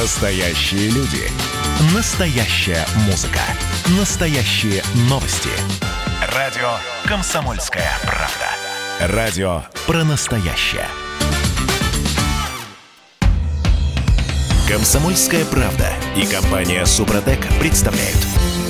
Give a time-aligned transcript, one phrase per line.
[0.00, 1.26] Настоящие люди.
[1.92, 3.40] Настоящая музыка.
[3.98, 4.80] Настоящие
[5.10, 5.50] новости.
[6.36, 6.68] Радио
[7.04, 9.16] «Комсомольская правда».
[9.16, 10.86] Радио про настоящее.
[14.68, 18.24] «Комсомольская правда» и компания «Супротек» представляют.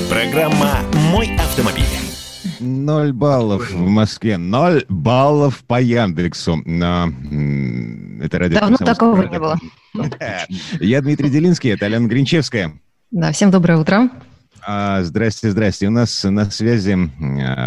[0.08, 0.78] Программа
[1.12, 1.84] «Мой автомобиль».
[2.58, 6.62] Ноль баллов в Москве, ноль баллов по Яндексу.
[6.64, 9.32] Но, м, это радио Давно «Комсомольская такого правда».
[9.32, 9.58] не было.
[10.80, 12.72] Я Дмитрий Делинский, это Алена Гринчевская.
[13.10, 14.10] Да, всем доброе утро.
[14.66, 15.86] А, Здрасте, здрасте.
[15.86, 16.94] У нас на связи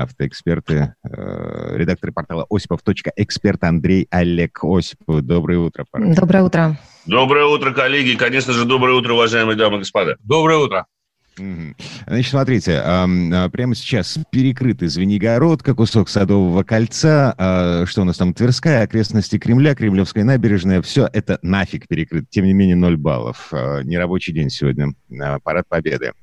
[0.03, 5.21] автоэксперты, э, редактор портала осипов.эксперт Андрей Олег Осипов.
[5.21, 6.13] Доброе утро, парни.
[6.13, 6.77] Доброе утро.
[7.05, 8.15] Доброе утро, коллеги.
[8.15, 10.17] Конечно же, доброе утро, уважаемые дамы и господа.
[10.23, 10.85] Доброе утро.
[11.37, 18.33] Значит, смотрите, а, прямо сейчас перекрыты Звенигородка, кусок Садового кольца, а, что у нас там,
[18.33, 22.27] Тверская, окрестности Кремля, Кремлевская набережная, все это нафиг перекрыто.
[22.29, 23.47] Тем не менее, ноль баллов.
[23.51, 24.93] А, Нерабочий день сегодня,
[25.43, 26.13] парад победы.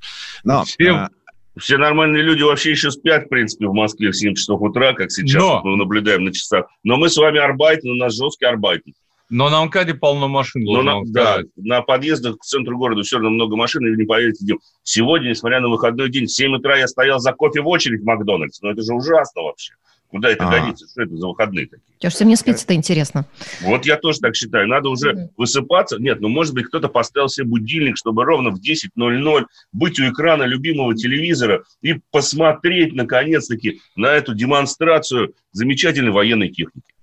[0.44, 1.10] Но, Всем а,
[1.58, 5.10] Все нормальные люди вообще еще спят, в принципе, в Москве в 7 часов утра, как
[5.10, 5.62] сейчас Но!
[5.64, 6.66] мы наблюдаем на часах.
[6.84, 8.92] Но мы с вами арбайтен, у нас жесткий арбайтен.
[9.30, 13.30] Но на МКАДе полно машин, Но на, да, на подъездах к центру города все равно
[13.30, 14.60] много машин, и вы не поверите, Дим.
[14.82, 18.04] Сегодня, несмотря на выходной день, в 7 утра я стоял за кофе в очередь в
[18.04, 18.62] Макдональдс.
[18.62, 19.74] Ну это же ужасно вообще.
[20.08, 20.50] Куда это А.
[20.50, 20.86] годится?
[20.88, 21.82] Что это за выходные такие?
[21.98, 23.26] Чё ж всем не спится-то интересно.
[23.60, 24.66] Вот я тоже так считаю.
[24.66, 25.98] Надо уже высыпаться.
[25.98, 30.44] Нет, ну, может быть, кто-то поставил себе будильник, чтобы ровно в 10.00 быть у экрана
[30.44, 36.94] любимого телевизора и посмотреть, наконец-таки, на эту демонстрацию замечательной военной техники.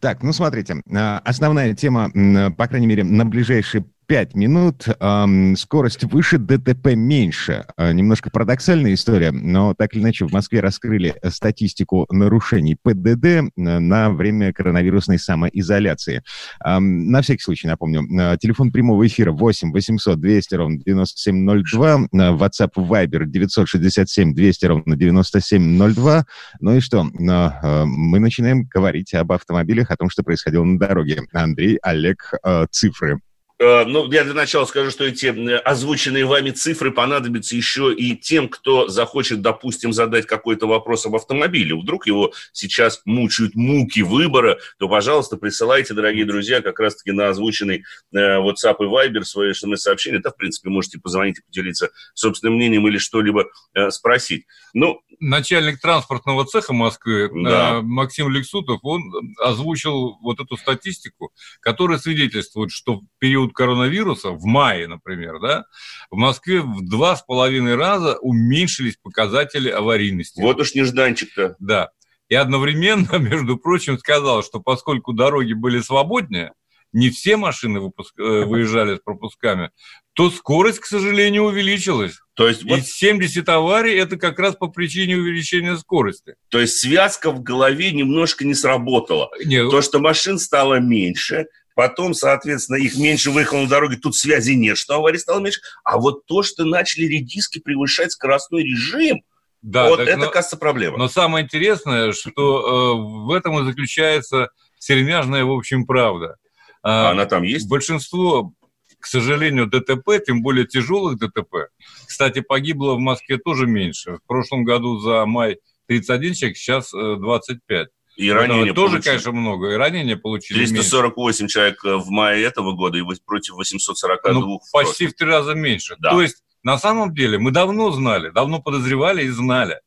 [0.00, 2.10] Так, ну смотрите, а, основная тема,
[2.56, 4.88] по крайней мере, на ближайшие пять минут.
[5.00, 7.64] ам, Скорость выше, ДТП меньше.
[7.78, 13.24] А, Немножко парадоксальная история, но так или иначе в Москве раскрыли э, статистику нарушений ПДД
[13.24, 16.22] э, на время коронавирусной самоизоляции.
[16.60, 22.06] Ам, На всякий случай напомню, э, телефон прямого эфира 8 800 200 ровно 9702, э,
[22.12, 26.26] WhatsApp Viber 967 200 ровно 9702,
[26.60, 27.04] ну и что?
[27.04, 31.22] Мы начинаем говорить об автомобилях, о том, что происходило на дороге.
[31.32, 32.30] Андрей, Олег,
[32.70, 33.18] цифры.
[33.62, 38.48] Э, Ну, я для начала скажу, что эти озвученные вами цифры понадобятся еще и тем,
[38.48, 41.76] кто захочет, допустим, задать какой-то вопрос об автомобиле.
[41.76, 47.84] Вдруг его сейчас мучают муки выбора, то, пожалуйста, присылайте, дорогие друзья, как раз-таки на озвученный
[48.12, 50.18] э, WhatsApp и Viber свои смс-сообщения.
[50.18, 54.46] Да, в принципе, можете позвонить и поделиться собственным мнением или что-либо э, спросить.
[54.74, 57.74] Ну, Начальник транспортного цеха Москвы Да.
[57.78, 59.02] э, Максим Лексутов, он
[59.38, 65.64] озвучил вот эту статистику, которая свидетельствует, что в период коронавируса, в мае, например, да,
[66.10, 70.40] в Москве в два с половиной раза уменьшились показатели аварийности.
[70.40, 71.54] вот уж нежданчик-то.
[71.60, 71.90] Да.
[72.28, 76.52] И одновременно, между прочим, сказал, что поскольку дороги были свободнее,
[76.92, 79.70] не все машины выпуск- э, выезжали с пропусками,
[80.14, 82.18] то скорость, к сожалению, увеличилась.
[82.34, 86.34] То есть, вот И 70 аварий– это как раз по причине увеличения скорости.
[86.48, 89.30] То есть связка в голове немножко не сработала.
[89.44, 94.52] Не, То, что машин стало меньше, потом, соответственно, их меньше выехало на дороге, тут связи
[94.52, 95.60] нет, что аварий стало меньше.
[95.84, 99.22] А вот то, что начали редиски превышать скоростной режим,
[99.62, 100.98] да, вот так, это, но, кажется, проблема.
[100.98, 104.48] но самое интересное, что э, в этом и заключается
[104.78, 106.36] сермяжная, в общем, правда.
[106.82, 107.68] А она там есть?
[107.68, 108.52] Большинство,
[108.98, 111.68] к сожалению, ДТП, тем более тяжелых ДТП,
[112.06, 114.16] кстати, погибло в Москве тоже меньше.
[114.16, 117.88] В прошлом году за май 31 человек, сейчас э, 25.
[118.16, 119.10] И Этого ранения тоже, получили.
[119.10, 119.72] конечно, много.
[119.72, 120.74] И ранения получили меньше.
[120.74, 125.54] 348 человек э, в мае этого года и против 842 Ну, почти в три раза
[125.54, 125.96] меньше.
[125.98, 126.10] Да.
[126.10, 129.80] То есть, на самом деле, мы давно знали, давно подозревали и знали,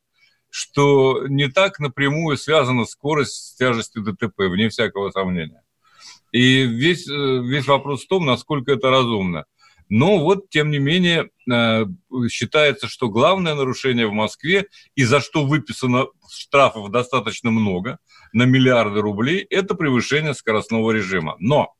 [0.50, 5.62] что не так напрямую связана скорость с тяжестью ДТП, вне всякого сомнения.
[6.36, 9.46] И весь, э, весь вопрос в том, насколько это разумно.
[9.88, 11.86] Но вот, тем не менее, э,
[12.28, 17.98] считается, что главное нарушение в Москве, и за что выписано штрафов достаточно много,
[18.34, 21.36] на миллиарды рублей, это превышение скоростного режима.
[21.38, 21.72] Но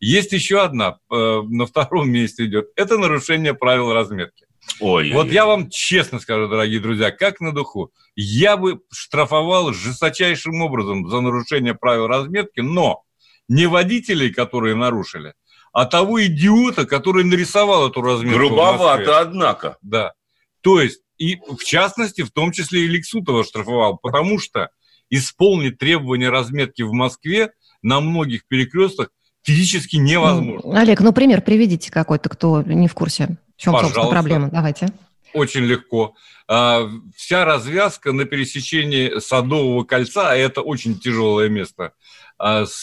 [0.00, 4.46] есть еще одна, э, на втором месте идет, это нарушение правил разметки.
[4.80, 10.62] Ой, Вот я вам честно скажу, дорогие друзья, как на духу, я бы штрафовал жесточайшим
[10.62, 13.04] образом за нарушение правил разметки, но
[13.50, 15.34] не водителей, которые нарушили,
[15.72, 18.38] а того идиота, который нарисовал эту разметку.
[18.38, 18.48] в Москве.
[18.56, 19.76] Грубовато, однако.
[19.82, 20.12] Да.
[20.60, 24.70] То есть, и в частности, в том числе и Лексутова штрафовал, потому что
[25.10, 27.50] исполнить требования разметки в Москве
[27.82, 29.08] на многих перекрестках
[29.42, 30.80] физически невозможно.
[30.80, 33.36] Олег, ну пример приведите какой-то, кто не в курсе.
[33.56, 34.12] В чем, собственно, Пожалуйста.
[34.12, 34.50] проблема?
[34.50, 34.88] Давайте.
[35.34, 36.14] Очень легко.
[36.46, 41.92] А, Вся развязка на пересечении Садового кольца, а это очень тяжелое место,
[42.40, 42.82] а, с,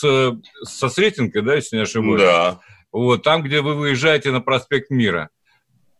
[0.64, 2.60] со Сретенкой, да, если не ошибаюсь, Да.
[2.92, 5.30] Вот, там, где вы выезжаете на проспект Мира.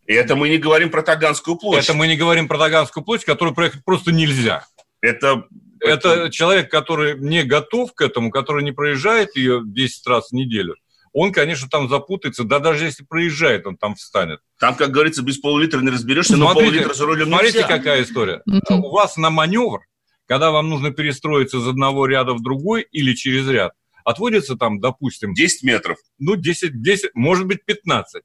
[0.06, 1.90] И это мы не говорим про Таганскую площадь.
[1.90, 4.66] Это мы не говорим про Таганскую площадь, которую проехать просто нельзя.
[5.02, 5.44] Это
[5.80, 10.76] это человек, который не готов к этому, который не проезжает ее 10 раз в неделю,
[11.14, 14.40] он, конечно, там запутается, да даже если проезжает, он там встанет.
[14.60, 17.68] Там, как говорится, без пол-литра не разберешься, но Смотрите, пол-литра за рулем смотрите, нельзя.
[17.68, 18.42] какая история.
[18.70, 19.82] У вас на маневр,
[20.28, 25.34] когда вам нужно перестроиться из одного ряда в другой или через ряд, отводится там, допустим,
[25.34, 25.98] 10 метров.
[26.20, 28.24] ну, 10, 10, может быть, 15.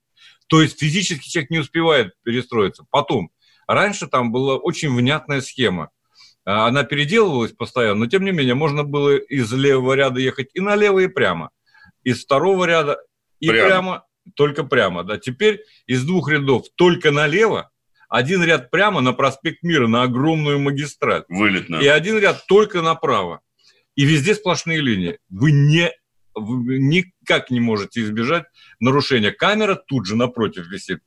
[0.48, 2.84] То есть физически человек не успевает перестроиться.
[2.90, 3.30] Потом,
[3.66, 5.90] раньше там была очень внятная схема.
[6.44, 10.60] А, Она переделывалась постоянно, но тем не менее можно было из левого ряда ехать и
[10.60, 11.50] налево, и прямо.
[12.04, 12.98] Из второго ряда
[13.40, 13.66] и Прямо.
[13.68, 14.04] прямо,
[14.36, 15.02] только прямо.
[15.04, 15.18] Да.
[15.18, 17.70] Теперь из двух рядов только налево,
[18.12, 21.24] один ряд прямо на проспект Мира, на огромную магистраль.
[21.30, 21.76] Вылетно.
[21.76, 23.40] И один ряд только направо.
[23.94, 25.18] И везде сплошные линии.
[25.30, 25.90] Вы не
[26.34, 28.44] вы никак не можете избежать
[28.80, 29.32] нарушения.
[29.32, 31.00] Камера тут же напротив висит.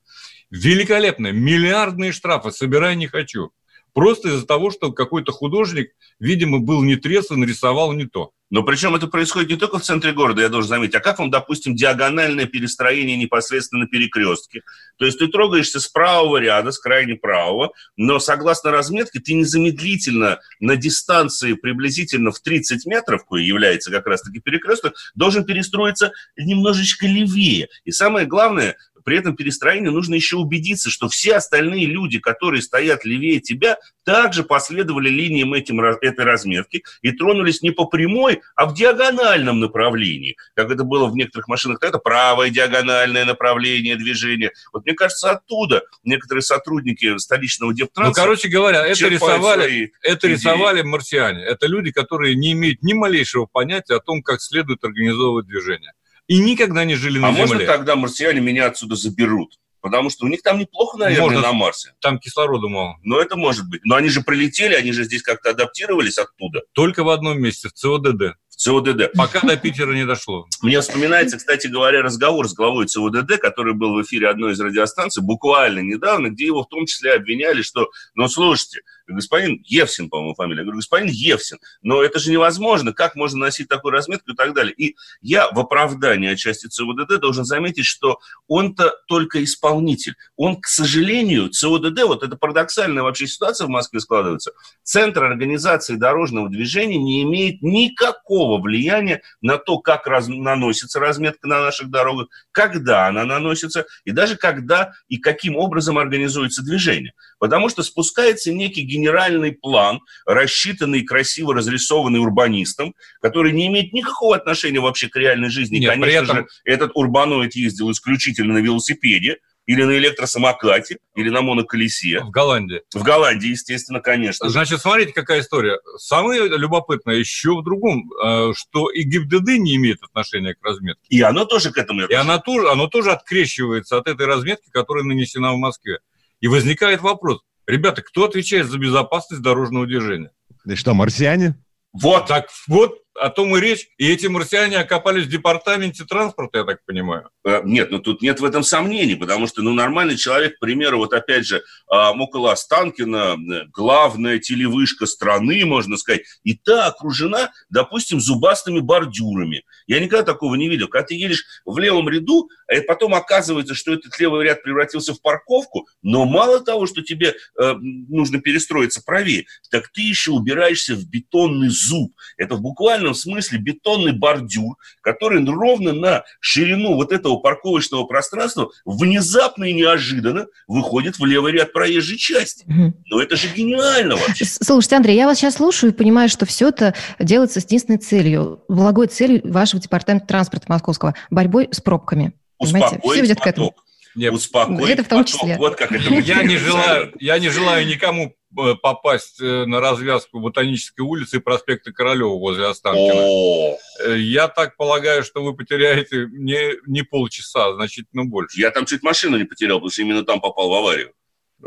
[0.50, 1.31] Великолепно.
[1.31, 2.50] Миллиардные штрафы.
[2.50, 3.52] Собирай не хочу.
[3.95, 8.31] Просто из-за того, что какой-то художник, видимо, был не и нарисовал не то.
[8.51, 11.31] Но причем это происходит не только в центре города, я должен заметить, а как вам,
[11.31, 14.63] допустим, диагональное перестроение непосредственно на перекрестке?
[14.97, 20.39] То есть ты трогаешься с правого ряда, с крайне правого, но согласно разметке ты незамедлительно
[20.59, 27.69] на дистанции приблизительно в 30 метров, кое является как раз-таки перекресток, должен перестроиться немножечко левее.
[27.86, 28.75] И самое главное,
[29.06, 34.44] при этом перестроении нужно еще убедиться, что все остальные люди, которые стоят левее тебя, также
[34.44, 40.36] последовали линиям этим, этой разметки и тронулись не по прямой, а в диагональном направлении.
[40.56, 44.52] Как это было в некоторых машинах, это правое диагональное направление движения.
[44.74, 50.36] Вот мне кажется, оттуда некоторые сотрудники столичного Ну, дептранса короче говоря, это рисовали, это идеи.
[50.36, 51.44] рисовали марсиане.
[51.44, 55.94] Это люди, которые не имеют ни малейшего понятия о том, как следует организовывать движение.
[56.27, 57.68] И никогда не жили на А можно Земле.
[57.68, 59.57] тогда марсиане меня отсюда заберут?
[59.81, 61.42] Потому что у них там неплохо, наверное, Можно.
[61.42, 61.94] на Марсе.
[62.01, 62.95] Там кислорода мало.
[63.04, 63.81] Но это может быть.
[63.86, 67.74] Но они же прилетели, они же здесь как-то адаптировались оттуда, Только в одном месте, в
[67.74, 68.33] ЦОДД.
[68.50, 69.12] в ЦОДД.
[69.16, 70.48] Пока до Питера не дошло.
[70.63, 75.21] Мне вспоминается, кстати говоря, разговор с главой ЦОДД, который был в эфире одной из радиостанций
[75.21, 80.60] буквально недавно, где его в том числе обвиняли, что, ну, слушайте, господин Евсин, по-моему, фамилия,
[80.60, 84.54] я говорю, господин Евсин, но это же невозможно, как можно носить такую разметку и так
[84.54, 84.74] далее.
[84.74, 90.16] И я в оправдании отчасти ЦОДД должен заметить, что он-то только исполнитель.
[90.36, 94.52] Он, к сожалению, ЦОДД, вот это парадоксальная вообще ситуация в Москве складывается,
[94.84, 101.62] Центр организации дорожного движения не имеет никакого влияния на то, как раз, наносится разметка на
[101.62, 107.13] наших дорогах, когда она наносится, и даже когда и каким образом организуется движение.
[107.40, 114.80] Потому что спускается некий генеральный план, рассчитанный, красиво разрисованный урбанистом, который не имеет никакого отношения
[114.80, 115.78] вообще к реальной жизни.
[115.78, 121.42] Нет, конечно этом- же, этот урбаноид ездил исключительно на велосипеде, или на электросамокате, или на
[121.42, 122.20] моноколесе.
[122.22, 122.82] В Голландии.
[122.94, 124.50] В Голландии, естественно, конечно.
[124.50, 125.80] Значит, смотрите, какая история.
[125.98, 131.02] Самое любопытное еще в другом, э, что и ГИБДД не имеет отношения к разметке.
[131.10, 135.04] И оно тоже к этому И она тоже, оно тоже открещивается от этой разметки, которая
[135.04, 136.00] нанесена в Москве.
[136.42, 140.32] И возникает вопрос, ребята, кто отвечает за безопасность дорожного движения?
[140.66, 141.56] И что, марсиане?
[141.94, 143.88] Вот, Так вот, о том и речь.
[143.98, 147.30] И эти марсиане окопались в департаменте транспорта, я так понимаю.
[147.46, 150.98] Э, Нет, ну тут нет в этом сомнений, потому что, ну, нормальный человек, к примеру,
[150.98, 157.52] вот опять же, а, около Останкина, э, главная телевышка страны, можно сказать, и та окружена,
[157.69, 159.64] допустим, зубастыми бордюрами.
[159.88, 160.88] Я никогда такого не видел.
[160.88, 165.22] Когда ты едешь в левом ряду, а потом оказывается, что этот левый ряд превратился в
[165.22, 171.07] парковку, но мало того, что тебе э, нужно перестроиться правее, так ты еще убираешься в
[171.07, 172.14] бетонный зуб.
[172.38, 179.66] Это в буквальном смысле бетонный бордюр, который ровно на ширину вот этого парковочного пространства внезапно
[179.66, 182.66] и неожиданно выходит в левый ряд проезжей части.
[182.68, 184.45] Но это же гениально вообще.
[184.45, 188.64] Слушайте, Андрей, я вас сейчас слушаю и понимаю, что все это делается с единственной целью,
[188.68, 192.34] благой целью вашего департамента транспорта московского– борьбой с пробками.
[192.59, 192.88] Понимаете?
[192.88, 193.68] Все Успокоить ведет к этому.
[193.71, 193.83] поток.
[194.16, 195.40] Нет, Успокоить Это в том поток.
[195.40, 195.57] числе.
[195.57, 200.40] Вот как это я, не желаю, я не желаю никому э, попасть э, на развязку
[200.40, 203.14] Ботанической улицы и проспекта Королева возле Останкина.
[203.14, 208.59] О, Э, Я так полагаю, что вы потеряете не, не полчаса, а значительно больше.
[208.59, 211.12] я там чуть машину не потерял, потому что именно там попал в аварию.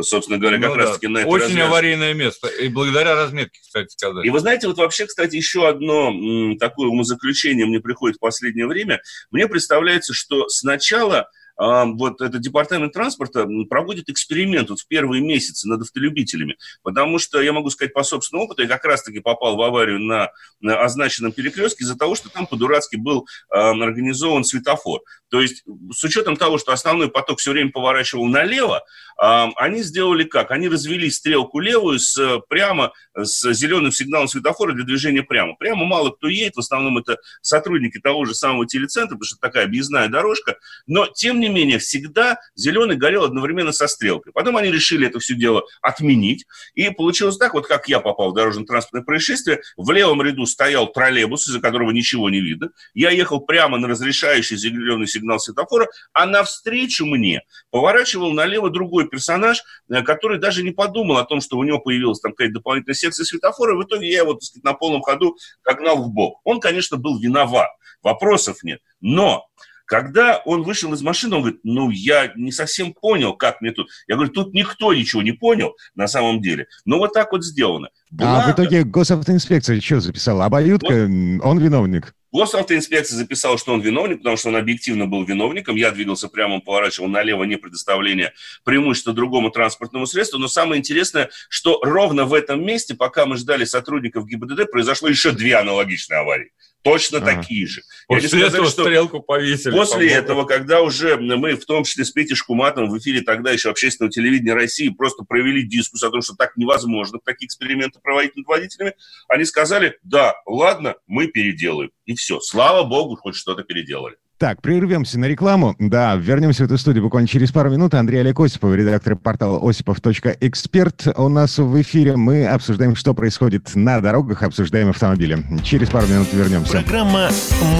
[0.00, 0.94] Собственно говоря, как Ну раз да.
[0.94, 1.62] таки на этой Очень развязке.
[1.64, 2.48] аварийное место.
[2.48, 4.24] И благодаря разметке, кстати сказать.
[4.26, 8.66] И вы знаете, вот вообще, кстати, еще одно м, такое умозаключение мне приходит в последнее
[8.66, 9.00] время.
[9.30, 11.28] Мне представляется, что сначала
[11.58, 17.52] вот этот департамент транспорта проводит эксперимент вот в первые месяцы над автолюбителями, потому что я
[17.52, 21.84] могу сказать по собственному опыту, я как раз-таки попал в аварию на, на означенном перекрестке
[21.84, 25.00] из-за того, что там по-дурацки был э, организован светофор.
[25.30, 28.84] То есть с учетом того, что основной поток все время поворачивал налево,
[29.20, 30.52] э, они сделали как?
[30.52, 35.56] Они развели стрелку левую с, прямо с зеленым сигналом светофора для движения прямо.
[35.56, 39.64] Прямо мало кто едет, в основном это сотрудники того же самого телецентра, потому что такая
[39.64, 44.32] объездная дорожка, но тем не менее всегда зеленый горел одновременно со стрелкой.
[44.32, 48.34] Потом они решили это все дело отменить, и получилось так, вот как я попал в
[48.34, 53.78] дорожно-транспортное происшествие, в левом ряду стоял троллейбус, из-за которого ничего не видно, я ехал прямо
[53.78, 60.62] на разрешающий зеленый сигнал светофора, а навстречу мне поворачивал налево другой персонаж, э, который даже
[60.62, 63.84] не подумал о том, что у него появилась там какая-то дополнительная секция светофора, и в
[63.84, 66.40] итоге я его, так сказать, на полном ходу догнал в бок.
[66.44, 67.70] Он, конечно, был виноват,
[68.02, 69.48] вопросов нет, но
[69.88, 73.88] когда он вышел из машины, он говорит, ну, я не совсем понял, как мне тут.
[74.06, 76.66] Я говорю, тут никто ничего не понял на самом деле.
[76.84, 77.88] Но вот так вот сделано.
[78.10, 78.44] Благо...
[78.44, 80.44] А в итоге госавтоинспекция что записала?
[80.44, 81.44] Обоюдка, вот.
[81.44, 82.14] он виновник.
[82.30, 85.76] Госавтоинспекция записала, что он виновник, потому что он объективно был виновником.
[85.76, 90.38] Я двигался прямо, он поворачивал налево, не предоставление преимущества другому транспортному средству.
[90.38, 95.32] Но самое интересное, что ровно в этом месте, пока мы ждали сотрудников ГИБДД, произошло еще
[95.32, 97.36] две аналогичные аварии точно ага.
[97.36, 97.82] такие же.
[98.06, 99.72] После сказать, этого что стрелку повесили.
[99.72, 103.70] После этого, когда уже мы, в том числе с Петей Шкуматом, в эфире тогда еще
[103.70, 108.46] общественного телевидения России, просто провели дискуссию о том, что так невозможно такие эксперименты проводить над
[108.46, 108.94] водителями,
[109.28, 111.90] они сказали, да, ладно, мы переделаем.
[112.06, 112.40] И все.
[112.40, 114.16] Слава богу, хоть что-то переделали.
[114.38, 115.74] Так, прервемся на рекламу.
[115.80, 117.94] Да, вернемся в эту студию буквально через пару минут.
[117.94, 121.08] Андрей Олег Осипов, редактор портала осипов.эксперт.
[121.16, 125.44] У нас в эфире мы обсуждаем, что происходит на дорогах, обсуждаем автомобили.
[125.64, 126.70] Через пару минут вернемся.
[126.70, 127.30] Программа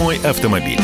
[0.00, 0.81] «Мой автомобиль».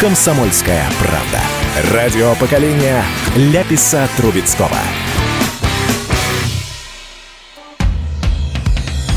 [0.00, 1.94] «Комсомольская правда».
[1.94, 3.02] Радио поколения
[3.36, 4.70] Ляписа Трубецкого.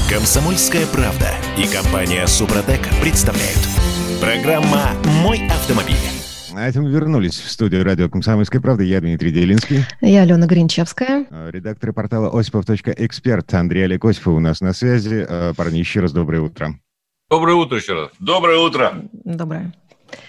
[0.10, 3.60] «Комсомольская правда» и компания «Супротек» представляют.
[4.20, 4.90] Программа
[5.22, 5.96] «Мой автомобиль».
[6.52, 8.84] На этом мы вернулись в студию радио «Комсомольская правда».
[8.84, 9.86] Я Дмитрий Делинский.
[10.02, 11.28] Я Алена Гринчевская.
[11.30, 15.26] А, редактор портала осипов.эксперт Андрей Олег Осипов у нас на связи.
[15.30, 16.78] А, парни, еще раз доброе утро.
[17.30, 18.10] Доброе утро еще раз.
[18.20, 19.06] Доброе утро.
[19.24, 19.74] Доброе.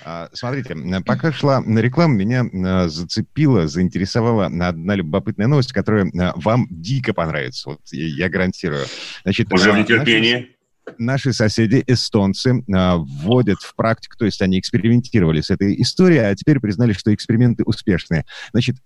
[0.04, 6.32] А, смотрите, пока шла на рекламу, меня а, зацепила, заинтересовала одна любопытная новость, которая а,
[6.36, 7.70] вам дико понравится.
[7.70, 8.84] Вот я гарантирую.
[9.22, 10.56] Значит, Уже в нетерпении.
[10.98, 16.34] Наши, наши соседи, эстонцы, вводят в практику, то есть они экспериментировали с этой историей, а
[16.34, 18.24] теперь признали, что эксперименты успешные.
[18.52, 18.76] Значит,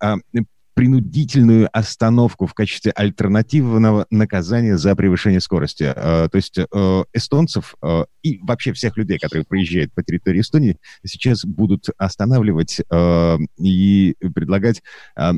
[0.78, 5.82] принудительную остановку в качестве альтернативного наказания за превышение скорости.
[5.82, 10.76] Э, то есть э, эстонцев э, и вообще всех людей, которые приезжают по территории Эстонии,
[11.04, 12.80] сейчас будут останавливать
[13.58, 14.82] и предлагать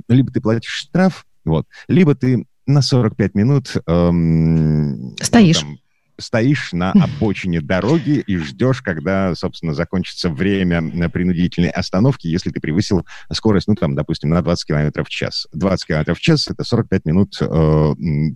[0.09, 3.77] либо ты платишь штраф, вот, либо ты на 45 минут...
[3.87, 5.61] Эм, Стоишь.
[5.61, 5.79] Там,
[6.21, 13.07] стоишь на обочине дороги и ждешь, когда, собственно, закончится время принудительной остановки, если ты превысил
[13.33, 15.49] скорость, ну, там, допустим, на 20 км в час.
[15.53, 17.47] 20 км в час— это 45 минут э,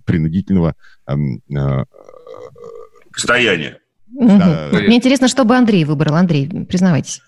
[0.05, 0.75] принудительного...
[1.07, 1.83] Эм, э,
[3.15, 3.79] Стояния.
[4.07, 4.69] Да.
[4.71, 6.15] Мне интересно, что бы Андрей выбрал.
[6.15, 7.21] Андрей, признавайтесь.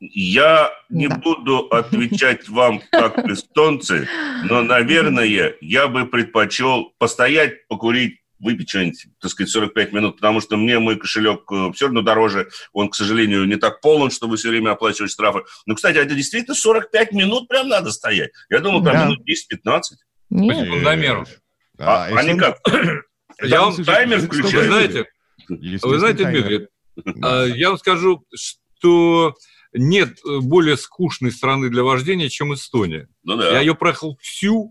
[0.00, 1.16] Я не да.
[1.16, 4.08] буду отвечать вам как эстонцы,
[4.48, 10.56] но, наверное, я бы предпочел постоять, покурить выпить что-нибудь, так сказать, 45 минут, потому что
[10.56, 14.50] мне мой кошелек э, все равно дороже, он, к сожалению, не так полон, чтобы все
[14.50, 15.42] время оплачивать штрафы.
[15.64, 18.32] Но, кстати, это действительно 45 минут прям надо стоять.
[18.50, 19.04] Я думал, там да.
[19.06, 19.80] минут 10-15.
[20.30, 20.68] Нет.
[20.68, 20.76] По
[21.78, 22.58] А, а они как?
[23.42, 24.62] Я вам таймер включаю.
[24.62, 25.06] Вы знаете,
[25.48, 26.68] вы знаете, Дмитрий,
[27.22, 29.34] а, я вам скажу, что
[29.72, 33.08] нет более скучной страны для вождения, чем Эстония.
[33.24, 33.52] Ну, да.
[33.52, 34.70] Я ее проехал всю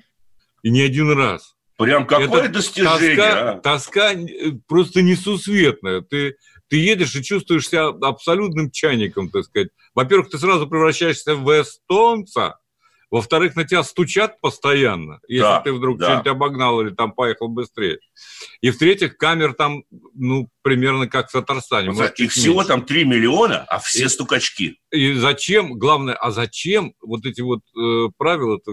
[0.63, 1.50] и не один раз.
[1.85, 3.59] Прям какое это достижение, тоска, а?
[3.59, 6.01] тоска э, просто несусветная.
[6.01, 6.35] Ты,
[6.67, 9.69] ты едешь и чувствуешь себя абсолютным чайником, так сказать.
[9.93, 12.57] Во-первых, ты сразу превращаешься в эстонца,
[13.09, 16.05] Во-вторых, на тебя стучат постоянно, если Да, ты вдруг да.
[16.05, 17.99] что-нибудь обогнал или там поехал быстрее.
[18.61, 19.83] И в-третьих, камер там,
[20.15, 21.89] ну, примерно как в Татарстане.
[21.89, 22.67] Вот может, Их всего меньше.
[22.69, 24.77] там 3 миллиона, а все И- стукачки.
[24.91, 28.71] И зачем, главное, а зачем вот эти вот э, правила-то?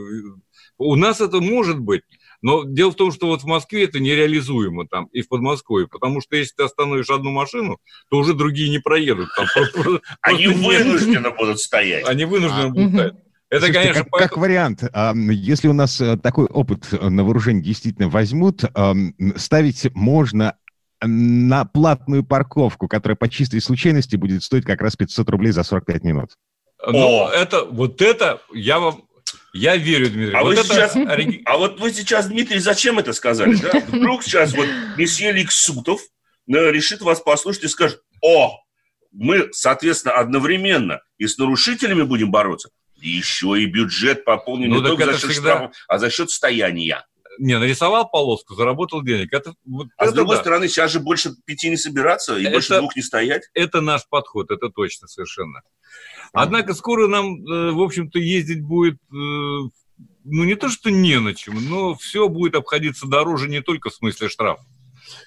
[0.78, 2.02] У нас это может быть,
[2.42, 6.20] но дело в том, что вот в Москве это нереализуемо там и в Подмосковье, потому
[6.20, 7.78] что если ты остановишь одну машину,
[8.10, 9.28] то уже другие не проедут.
[9.36, 12.06] Там просто- просто Они вынуждены будут стоять.
[12.08, 12.68] Они вынуждены А.
[12.68, 13.14] будут стоять.
[13.50, 17.24] Это, Слушайте, конечно, как, как вариант, ам, если у нас э, такой опыт э, на
[17.24, 20.56] вооружение действительно возьмут, ам, ставить можно
[21.00, 26.04] на платную парковку, которая по чистой случайности будет стоить как раз 500 рублей за 45
[26.04, 26.30] минут.
[26.86, 27.30] Ну, О!
[27.30, 29.02] это, вот это, я вам,
[29.58, 30.34] я верю, Дмитрий.
[30.34, 30.96] А вот вы это сейчас-
[31.44, 33.54] А вот вы сейчас, Дмитрий, зачем это сказали?
[33.56, 33.70] Да?
[33.88, 38.58] Вдруг сейчас вот месье Ликсутов э, решит вас послушать и скажет, о,
[39.12, 45.06] мы, соответственно, одновременно и с нарушителями будем бороться, еще и бюджет пополним Ну, не только
[45.06, 47.04] за счет всегда- штрафов, а за счет стояния.
[47.38, 49.32] Не, нарисовал полоску, заработал денег.
[49.32, 50.42] Это, вот А с это другой да.
[50.42, 53.42] стороны, сейчас же больше пяти не собираться и Это- больше двух не стоять.
[53.54, 55.62] это наш подход, это точно совершенно.
[56.32, 59.70] Однако скоро нам, э, в общем-то, ездить будет, э, ну,
[60.24, 64.28] не то, что не на чем, но все будет обходиться дороже не только в смысле
[64.28, 64.60] штраф.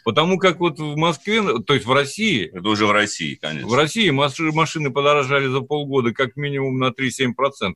[0.05, 3.67] Потому как вот в Москве, то есть в России, Это уже в России, конечно.
[3.67, 7.73] в России маши- машины подорожали за полгода как минимум на 3-7%.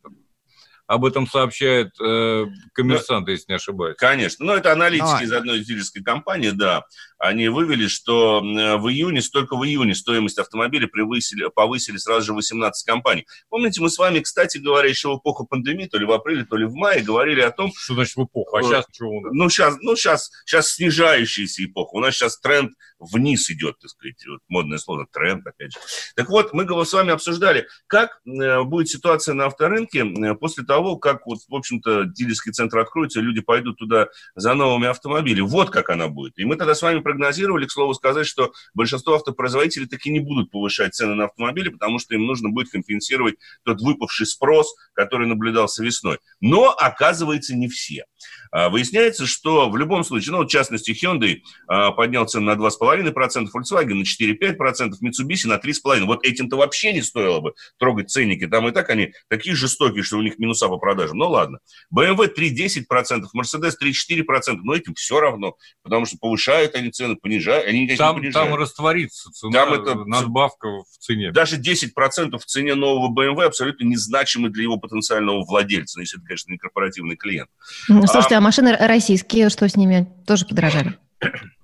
[0.88, 3.96] Об этом сообщает э, коммерсант, если не ошибаюсь.
[3.98, 4.46] Конечно.
[4.46, 5.24] Ну, это аналитики Давай.
[5.24, 6.84] из одной дилерской компании, да.
[7.18, 12.34] Они вывели, что э, в июне, только в июне стоимость автомобиля превысили, повысили сразу же
[12.34, 13.26] 18 компаний.
[13.50, 16.58] Помните, мы с вами, кстати говоря, еще в эпоху пандемии, то ли в апреле, то
[16.58, 18.58] ли в мае, говорили о том, Что значит в эпоху?
[18.58, 19.32] А сейчас что у нас?
[19.34, 21.96] ну, сейчас, ну, сейчас, сейчас снижающаяся эпоха.
[21.96, 24.16] У нас сейчас тренд вниз идет, так сказать.
[24.28, 25.80] Вот модное слово тренд, опять же.
[26.16, 30.98] Так вот, мы с вами обсуждали, как э, будет ситуация на авторынке э, после того,
[30.98, 35.48] как, вот, в общем-то, дилерский центр откроется, люди пойдут туда за новыми автомобилями.
[35.48, 36.38] Вот как она будет.
[36.38, 40.50] И мы тогда с вами прогнозировали, к слову сказать, что большинство автопроизводителей таки не будут
[40.50, 45.84] повышать цены на автомобили, потому что им нужно будет компенсировать тот выпавший спрос, который наблюдался
[45.84, 46.18] весной.
[46.42, 48.06] Но, оказывается, не все.
[48.52, 53.46] А, Выясняется, что в любом случае, ну, в частности, Hyundai а, поднял цену на 2,5%,
[53.56, 56.06] Volkswagen на 4-5%, Mitsubishi на 3,5%.
[56.06, 58.48] Вот этим-то вообще не стоило бы трогать ценники.
[58.48, 61.18] Там и так они такие жестокие, что у них минуса по продажам.
[61.18, 61.60] Ну, ладно.
[61.96, 64.58] BMW 3,10%, Mercedes 3,4%.
[64.64, 67.68] Но этим все равно, потому что повышают они цены, понижают.
[67.68, 68.50] Они никак не Там, понижают.
[68.50, 71.32] там растворится цена, Там это- надбавка в цене.
[71.32, 76.26] Даже 10% в цене нового BMW абсолютно незначимы для его потенциального владельца, ну, если это,
[76.28, 77.50] конечно, не корпоративный клиент.
[77.86, 80.08] Слушайте, а машины российские, что с ними?
[80.26, 80.98] Тоже подорожали?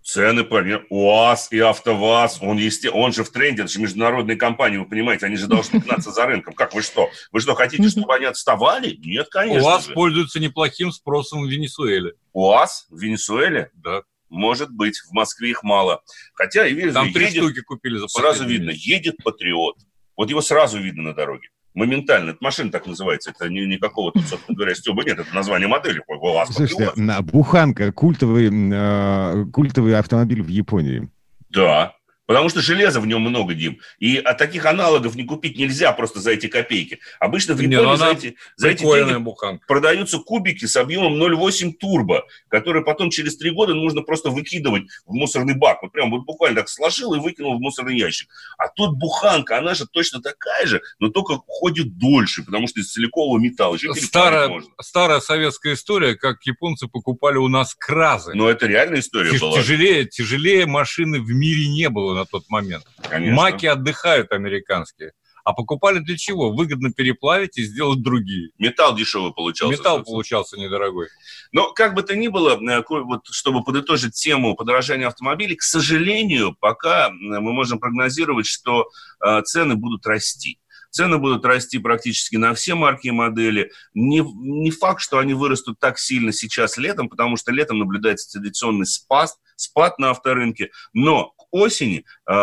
[0.04, 0.86] Цены, понятно.
[0.90, 2.90] УАЗ и АвтоВАЗ, он, есте...
[2.90, 6.26] он же в тренде, это же международные компании, вы понимаете, они же должны гнаться за
[6.26, 6.54] рынком.
[6.54, 7.10] Как вы что?
[7.32, 8.98] Вы что, хотите, чтобы они отставали?
[9.00, 9.94] Нет, конечно У вас же.
[9.94, 12.14] пользуется неплохим спросом в Венесуэле.
[12.34, 13.70] УАЗ в Венесуэле?
[13.76, 14.02] Да.
[14.32, 16.02] Может быть, в Москве их мало.
[16.34, 19.76] Хотя, и видно, Там три едет, штуки купили за сразу видно, едет Патриот.
[20.16, 21.50] Вот его сразу видно на дороге.
[21.74, 22.32] Моментально.
[22.32, 23.32] Это машина так называется.
[23.32, 25.20] Это не, никакого тут, собственно говоря, стеба нет.
[25.20, 26.02] Это название модели.
[26.08, 26.98] УАЗ Слушайте, Патриот.
[26.98, 31.10] на- Буханка, культовый, э, культовый автомобиль в Японии.
[31.50, 31.94] Да.
[32.32, 33.80] Потому что железа в нем много, Дим.
[34.00, 37.00] И от таких аналогов не купить нельзя просто за эти копейки.
[37.20, 39.66] Обычно в Японии ну за эти, за эти деньги буханка.
[39.68, 45.14] продаются кубики с объемом 0,8 турбо, которые потом через три года нужно просто выкидывать в
[45.14, 45.82] мусорный бак.
[45.82, 48.30] Вот прям вот буквально так сложил и выкинул в мусорный ящик.
[48.58, 52.94] А тут буханка, она же точно такая же, но только ходит дольше, потому что из
[52.94, 53.76] силикового металла.
[53.76, 54.50] Еще Старая,
[54.82, 58.34] старая советская история, как японцы покупали у нас кразы.
[58.36, 59.58] Но это реальная история Тяж- была.
[59.58, 62.86] тяжелее, тяжелее машины в мире не было на тот момент.
[63.10, 63.36] Конечно.
[63.36, 65.12] Маки отдыхают американские.
[65.44, 66.52] А покупали для чего?
[66.52, 68.52] Выгодно переплавить и сделать другие.
[68.60, 69.72] Металл дешевый получался.
[69.72, 70.14] Металл собственно.
[70.14, 71.08] получался недорогой.
[71.52, 76.56] Но как бы то ни было, э, вот, чтобы подытожить тему подорожания автомобилей, к сожалению,
[76.60, 78.88] пока мы можем прогнозировать, что
[79.26, 80.60] э, цены будут расти.
[80.92, 83.72] Цены будут расти практически на все марки и модели.
[83.94, 88.86] Не, не факт, что они вырастут так сильно сейчас летом, потому что летом наблюдается традиционный
[88.86, 90.72] спад, спад на авторынке.
[90.94, 92.34] Но к осени, э,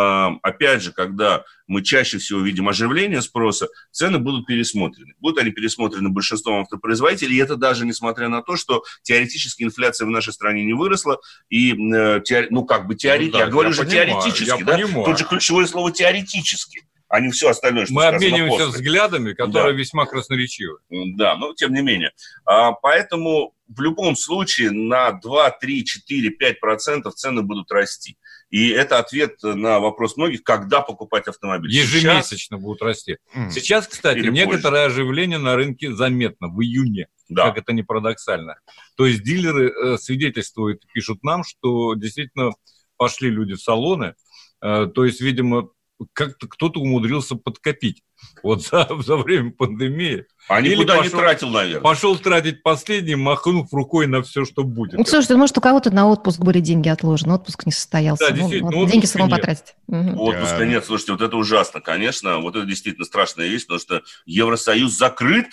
[0.43, 5.15] опять же, когда мы чаще всего видим оживление спроса, цены будут пересмотрены.
[5.19, 10.11] Будут они пересмотрены большинством автопроизводителей, и это даже несмотря на то, что теоретически инфляция в
[10.11, 13.75] нашей стране не выросла, и, э, ну, как бы теоретически, Ну да, я говорю я
[13.75, 14.73] же понимаю, теоретически, да?
[14.73, 15.05] понимаю.
[15.05, 18.73] Тут же ключевое слово теоретически, а не все остальное, что Мы обмениваемся после.
[18.81, 19.79] взглядами, которые Да.
[19.79, 20.79] весьма красноречивы.
[21.17, 22.13] Да, но тем не менее.
[22.45, 28.17] А, Поэтому в любом случае на 2, 3, 4, 5 процентов цены будут расти.
[28.51, 31.71] И это ответ на вопрос многих, когда покупать автомобиль.
[31.71, 33.19] Сейчас Ежемесячно будут расти.
[33.35, 33.51] М.
[33.51, 37.09] Сейчас, кстати, Или некоторое оживление на рынке заметно в июне.
[37.29, 37.49] да.
[37.49, 38.57] как это не парадоксально.
[38.97, 42.53] То есть дилеры э, свидетельствуют, пишут нам, что действительно
[42.97, 44.15] пошли люди в салоны,
[44.63, 45.69] э, то есть, видимо,
[46.13, 48.03] как-то кто-то умудрился подкопить
[48.43, 50.27] вот за, за время пандемии.
[50.49, 51.81] А никуда пошел, не тратил, наверное.
[51.83, 54.95] Пошел тратить последний, махнув рукой на все, что будет.
[54.95, 58.29] Ну, слушайте, может, у кого-то на отпуск были деньги отложены, отпуск не состоялся.
[58.29, 58.71] Да, действительно.
[58.71, 59.75] Ну, вот деньги самому потратить.
[59.89, 60.23] Угу.
[60.23, 62.39] Отпуска нет, слушайте, вот это ужасно, конечно.
[62.39, 65.49] Вот это действительно страшная вещь, потому что Евросоюз закрыт,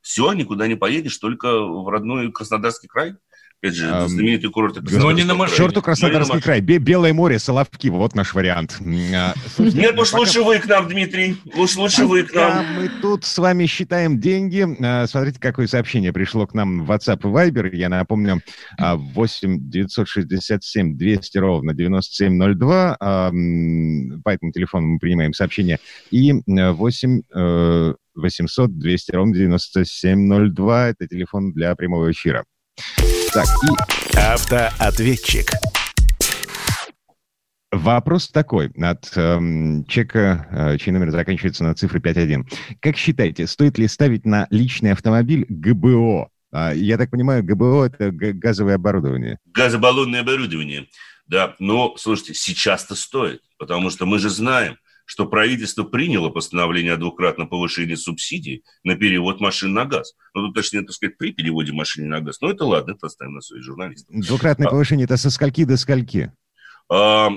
[0.00, 3.14] все, никуда не поедешь, только в родной Краснодарский край.
[3.62, 4.78] Опять же, um, знаменитый курорт.
[4.90, 5.56] Но не на машине.
[5.56, 6.60] Черту Краснодарский край.
[6.60, 7.86] Белое море, Соловки.
[7.86, 8.76] Вот наш вариант.
[8.80, 11.36] А, Нет, уж лучше вы к нам, Дмитрий.
[11.54, 12.66] Лучше, лучше вы к нам.
[12.74, 14.66] Мы тут с вами считаем деньги.
[14.84, 17.70] А, смотрите, какое сообщение пришло к нам в WhatsApp и Viber.
[17.72, 18.42] Я напомню,
[18.80, 22.96] 8 967 200 ровно 9702.
[22.98, 25.78] А, по этому телефону мы принимаем сообщения.
[26.10, 27.22] И 8
[28.14, 30.88] 800 200 ровно 9702.
[30.88, 32.44] Это телефон для прямого эфира.
[33.32, 34.18] Так, и...
[34.18, 35.46] Автоответчик.
[37.70, 42.44] Вопрос такой от эм, человека, э, чей номер заканчивается на цифры 5.1.
[42.80, 46.28] Как считаете, стоит ли ставить на личный автомобиль ГБО?
[46.52, 49.38] А, я так понимаю, ГБО– это газовое оборудование.
[49.46, 50.86] Газобаллонное оборудование,
[51.26, 51.56] да.
[51.58, 57.48] Но, слушайте, сейчас-то стоит, потому что мы же знаем, что правительство приняло постановление о двукратном
[57.48, 60.14] повышении субсидий на перевод машин на газ.
[60.34, 62.40] Ну, тут точнее, так сказать, при переводе машины на газ.
[62.40, 64.14] Но это ладно, это оставим на своих журналистов.
[64.14, 66.32] Двукратное а, повышение– это со скольки до скольки?
[66.94, 67.30] А,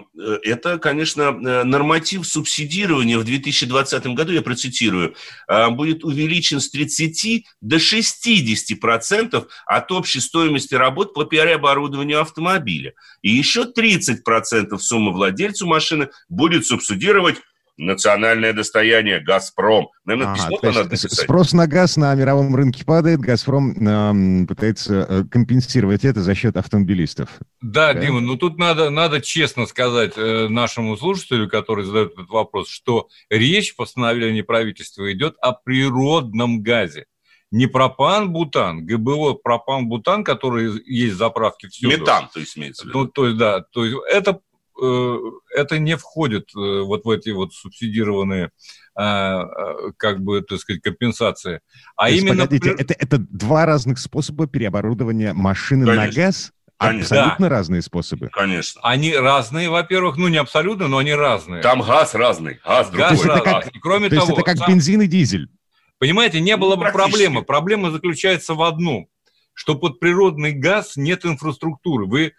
[0.43, 5.15] это, конечно, э, норматив субсидирования в 2020 году, я процитирую,
[5.47, 12.95] а, будет увеличен с 30 до 60 процентов от общей стоимости работ по переоборудованию автомобиля.
[13.21, 17.37] И еще 30 процентов суммы владельцу машины будет субсидировать
[17.77, 19.89] национальное достояние, «Газпром».
[20.05, 21.11] Наверное, ага, письмо надо написать.
[21.11, 27.29] Спрос на газ на мировом рынке падает, «Газпром» э, пытается компенсировать это за счет автомобилистов.
[27.61, 28.01] Да, да?
[28.01, 33.09] Дима, ну тут надо, надо честно сказать э, нашему слушателю, который задает этот вопрос, что
[33.29, 37.05] речь в постановлении правительства идет о природном газе
[37.51, 41.97] не пропан-бутан, ГБО пропан-бутан, который есть в заправке всюду.
[41.97, 42.99] Метан, то есть имеется в виду.
[42.99, 44.41] Ну, то есть, да, то есть это
[44.77, 48.51] это не входит э, вот в эти вот субсидированные
[48.97, 49.45] а,
[49.97, 51.59] как бы, так сказать, компенсации.
[51.95, 52.43] А То именно...
[52.43, 56.05] Погодите, это, это два разных способа переоборудования машины Конечно.
[56.05, 56.51] на газ?
[56.77, 57.17] Конечно.
[57.17, 57.55] Абсолютно да.
[57.55, 58.29] разные способы.
[58.31, 58.81] Конечно.
[58.83, 61.61] Они разные, во-первых, ну не абсолютно, но они разные.
[61.61, 63.37] Там газ разный, газ, газ другой.
[63.37, 63.71] Разный.
[63.71, 64.69] Как, Кроме то того, есть это как сам...
[64.69, 65.49] бензин и дизель.
[65.99, 67.43] Понимаете, не было ну, бы проблемы.
[67.43, 69.07] Проблема заключается в одном,
[69.53, 72.05] что под природный газ нет инфраструктуры.
[72.05, 72.33] Вы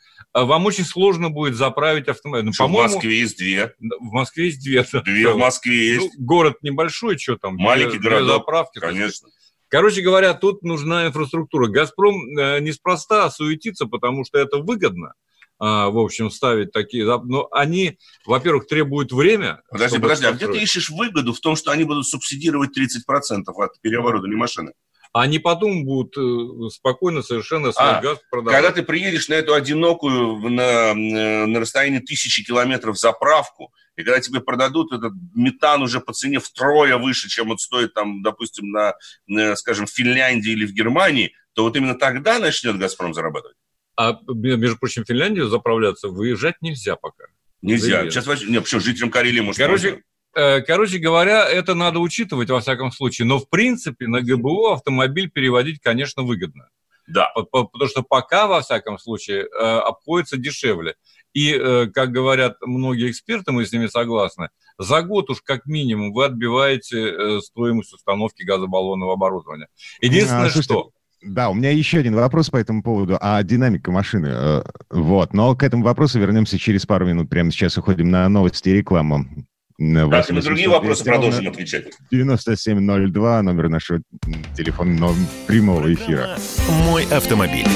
[0.45, 2.47] вам очень сложно будет заправить автомобиль.
[2.47, 3.75] Ну, что, в Москве есть две.
[3.79, 4.85] В Москве есть две.
[5.05, 6.11] Две в Москве есть.
[6.17, 7.57] Ну, город небольшой, что там?
[7.57, 8.27] Маленький город.
[8.27, 8.79] заправки.
[8.79, 9.29] Конечно.
[9.69, 11.67] Короче говоря, тут нужна инфраструктура.
[11.69, 15.15] «Газпром» э, неспроста суетится, потому что это выгодно
[15.59, 17.05] а, в общем, ставить такие...
[17.05, 19.63] Но они, во-первых, требуют время.
[19.71, 23.81] Подожди, подожди, а где ты ищешь выгоду в том, что они будут субсидировать 30% от
[23.81, 24.73] переоборудования машины?
[25.21, 28.55] Они потом будут э, спокойно совершенно свой а, газ продавать.
[28.55, 30.95] Когда ты приедешь на эту одинокую, на, э,
[31.47, 36.99] на расстоянии тысячи километров заправку, и когда тебе продадут этот метан уже по цене втрое
[36.99, 38.93] выше, чем он стоит там, допустим, на,
[39.27, 43.57] на скажем, в Финляндии или в Германии, то вот именно тогда начнет «Газпром» зарабатывать.
[43.97, 47.25] А, между прочим, в Финляндию заправляться выезжать нельзя пока.
[47.63, 48.01] Нельзя.
[48.01, 48.13] Заезд.
[48.13, 50.01] Сейчас, нет, почему, жителям Карелии может Короче, можно?
[50.01, 50.03] Э,
[50.67, 53.27] короче говоря, это надо учитывать во всяком случае.
[53.27, 56.69] Но в принципе на ГБУ автомобиль переводить, конечно, выгодно.
[57.07, 57.33] Да.
[57.53, 60.97] Потому что пока, во всяком случае, э, обходится дешевле.
[61.33, 66.13] И, э, как говорят многие эксперты, мы с ними согласны, за год уж как минимум
[66.13, 69.69] вы отбиваете стоимость установки газобаллонного оборудования.
[70.01, 70.91] Единственное, а, слушайте, что...
[71.23, 74.63] Да, у меня еще один вопрос по этому поводу, а динамика машины.
[74.91, 77.31] Вот, но к этому вопросу вернемся через пару минут.
[77.31, 79.25] Прямо сейчас уходим на новости и рекламу.
[79.79, 81.93] Так, на другие вопросы продолжим отвечать.
[82.11, 84.01] 9702, номер нашего
[84.57, 85.09] телефона
[85.47, 86.39] прямого эфира.
[86.87, 87.67] «Мой автомобиль».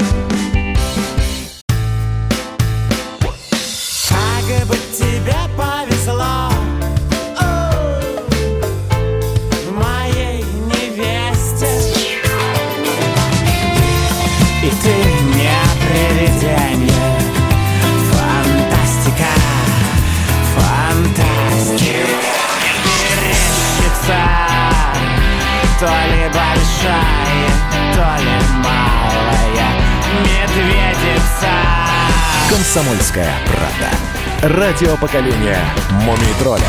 [32.73, 34.57] Комсомольская правда.
[34.57, 35.59] Радио поколения
[36.05, 36.63] Мумий тролля.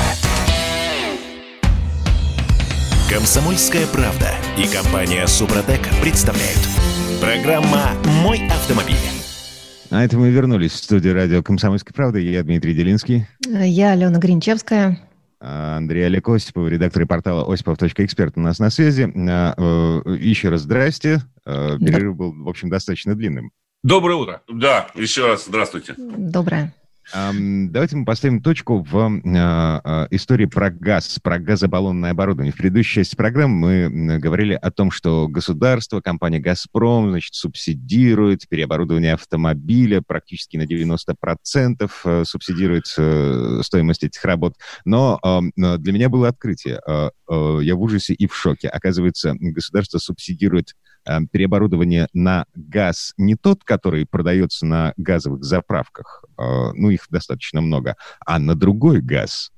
[3.08, 6.58] Комсомольская правда и компания Супротек представляют.
[7.22, 7.92] Программа
[8.24, 8.96] «Мой автомобиль».
[9.92, 12.18] А это мы вернулись в студию радио «Комсомольская правда».
[12.18, 13.28] Я Дмитрий Делинский.
[13.48, 15.00] Я Алена Гринчевская.
[15.40, 19.08] А, Андрей Олег Осипов, редактор портала осипов.эксперт у нас на связи.
[19.30, 21.22] А, э, еще раз здрасте.
[21.46, 23.52] А, перерыв был, в общем, достаточно длинным.
[23.84, 24.42] Доброе утро.
[24.48, 25.96] Да, еще раз здравствуйте.
[25.98, 26.72] Доброе.
[27.14, 32.54] Давайте мы поставим точку в э, истории про газ, про газобаллонное оборудование.
[32.54, 39.16] В предыдущей части программы мы говорили о том, что государство, компания «Газпром», значит, субсидирует переоборудование
[39.16, 44.56] автомобиля практически на 90% э, субсидирует э, стоимость этих работ.
[44.86, 46.80] Но э, для меня было открытие.
[46.88, 48.70] Э, э, я в ужасе и в шоке.
[48.70, 50.91] Оказывается, государство субсидирует э,
[51.32, 57.96] переоборудование на газ не тот, который продается на газовых заправках, э, ну, их достаточно много,
[58.26, 59.52] а на другой газ.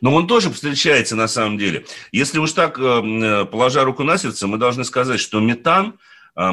[0.00, 1.84] Но он тоже встречается на самом деле.
[2.10, 5.94] Если уж так, э, положа руку на сердце, мы должны сказать, что метан–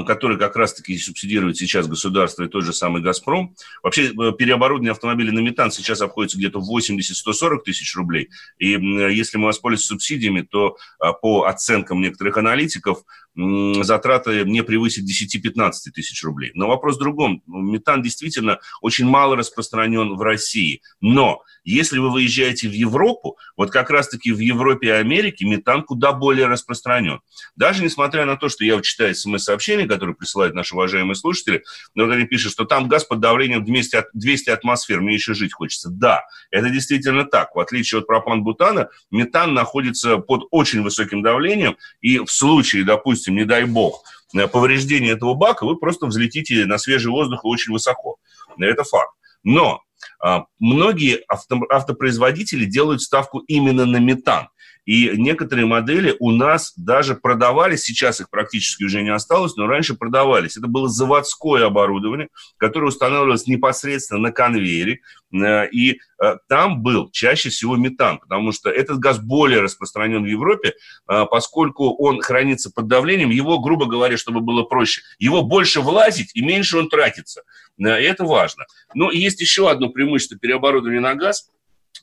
[0.06, 3.54] который как раз-таки субсидирует сейчас государство и тот же самый «Газпром».
[3.84, 8.30] Вообще э, переоборудование автомобиля на метан сейчас обходится где-то в 80-140 тысяч рублей.
[8.60, 10.78] И если мы воспользуемся субсидиями, то
[11.22, 13.04] по оценкам некоторых аналитиков
[13.36, 16.52] затраты не превысят 10-15 тысяч рублей.
[16.54, 17.42] Но вопрос в другом.
[17.48, 20.82] Метан действительно очень мало распространен в России.
[21.02, 26.12] Но если вы выезжаете в Европу, вот как раз-таки в Европе и Америке метан куда
[26.12, 27.22] более распространен.
[27.56, 31.64] Даже несмотря на то, что я читаю смс-сообщения, которые присылают наши уважаемые слушатели,
[31.96, 35.90] но они пишут, что там газ под давлением 200, 200 атмосфер, мне еще жить хочется.
[35.90, 37.56] Да, это действительно так.
[37.56, 43.36] В отличие от пропан-бутана, метан находится под очень высоким давлением, и в случае, допустим, допустим,
[43.36, 44.04] не дай бог,
[44.36, 48.18] э, повреждение этого бака, вы просто взлетите на свежий воздух очень высоко.
[48.58, 49.14] Это факт.
[49.44, 49.82] Но
[50.20, 54.50] а, многие авто, автопроизводители делают ставку именно на метан.
[54.86, 59.94] И некоторые модели у нас даже продавались, сейчас их практически уже не осталось, но раньше
[59.94, 60.58] продавались.
[60.58, 65.00] Это было заводское оборудование, которое устанавливалось непосредственно на конвейере,
[65.32, 70.28] э, и э, там был чаще всего метан, потому что этот газ более распространен в
[70.28, 70.74] Европе,
[71.10, 76.32] э, поскольку он хранится под давлением, его, грубо говоря, чтобы было проще, его больше влазить
[76.34, 77.44] и меньше он тратится.
[77.78, 78.66] И это важно.
[78.94, 81.50] Но есть еще одно преимущество переоборудования на газ,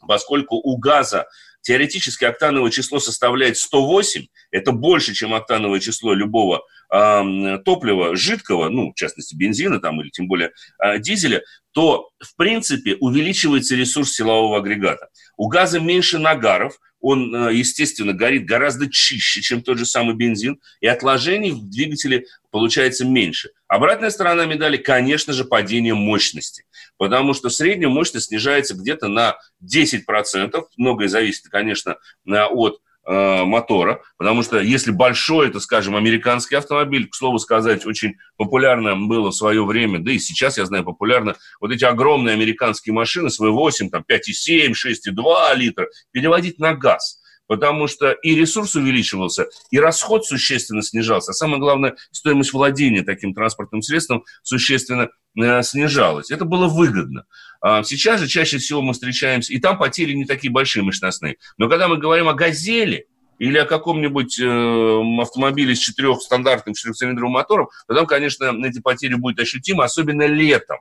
[0.06, 1.26] поскольку у газа
[1.62, 8.92] Теоретически октановое число составляет 108, это больше, чем октановое число любого э, топлива жидкого, ну,
[8.92, 11.42] в частности, бензина там или тем более э, дизеля,
[11.72, 15.08] то, в принципе, увеличивается ресурс силового агрегата.
[15.36, 20.60] У газа меньше нагаров, он, э, естественно, горит гораздо чище, чем тот же самый бензин,
[20.80, 23.50] и отложений в двигателе получается меньше.
[23.66, 26.64] Обратная сторона медали, конечно же, падение мощности,
[26.98, 34.42] потому что средняя мощность снижается где-то на 10%, многое зависит, конечно, от э, мотора, потому
[34.42, 39.64] что если большой, это, скажем, американский автомобиль, к слову сказать, очень популярно было в свое
[39.64, 44.04] время, да и сейчас, я знаю, популярно, вот эти огромные американские машины с V8, там
[44.08, 47.18] 5,7, 6,2 литра, переводить на газ–
[47.50, 53.34] потому что и ресурс увеличивался, и расход существенно снижался, а самое главное, стоимость владения таким
[53.34, 56.30] транспортным средством существенно э, снижалась.
[56.30, 57.24] Это было выгодно.
[57.60, 61.38] А сейчас же чаще всего мы встречаемся, и там потери не такие большие мощностные.
[61.58, 63.08] Но когда мы говорим о «Газели»,
[63.40, 69.14] или о каком-нибудь э, автомобиле с четырех стандартным четырехцилиндровым мотором, то там, конечно, эти потери
[69.14, 70.78] будут ощутимы, особенно летом,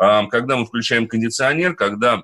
[0.00, 2.22] э, когда мы включаем кондиционер, когда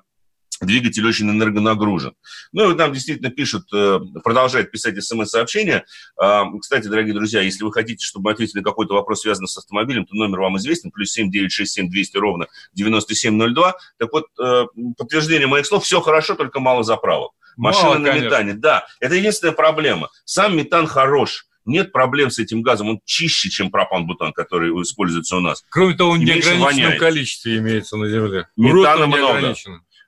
[0.61, 2.13] двигатель очень энергонагружен.
[2.51, 5.85] Ну и нам действительно пишут, э, продолжают писать смс-сообщения.
[6.17, 9.57] А, кстати, дорогие друзья, если вы хотите, чтобы мы ответили на какой-то вопрос, связанный с
[9.57, 13.75] автомобилем, то номер вам известен, плюс 7 967 200 ровно 9702.
[13.97, 14.65] Так вот, э,
[14.97, 17.31] подтверждение моих слов, все хорошо, только мало заправок.
[17.57, 18.25] Машина мало, на конечно.
[18.25, 20.09] метане, да, это единственная проблема.
[20.23, 25.39] Сам метан хорош, нет проблем с этим газом, он чище, чем пропан-бутан, который используется у
[25.39, 25.63] нас.
[25.69, 28.47] Кроме того, он в неограниченном количестве имеется на Земле.
[28.55, 29.55] Метана много.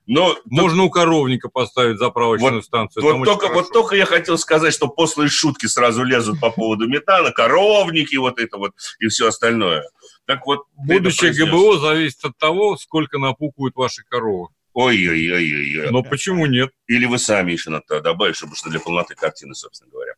[0.06, 3.02] Но можно у коровника поставить заправочную вот, станцию.
[3.18, 7.30] Вот только, вот только я хотел сказать, что после шутки сразу лезут по поводу метана,
[7.30, 9.84] коровники, вот это вот и все остальное.
[10.26, 14.48] Так вот, будущее ГБО зависит от того, сколько напукают ваши коровы.
[14.74, 15.90] Ой-ой-ой.
[15.90, 16.70] Но почему нет?
[16.86, 20.14] Или вы сами еще надо добавить, чтобы что для полноты картины, собственно говоря.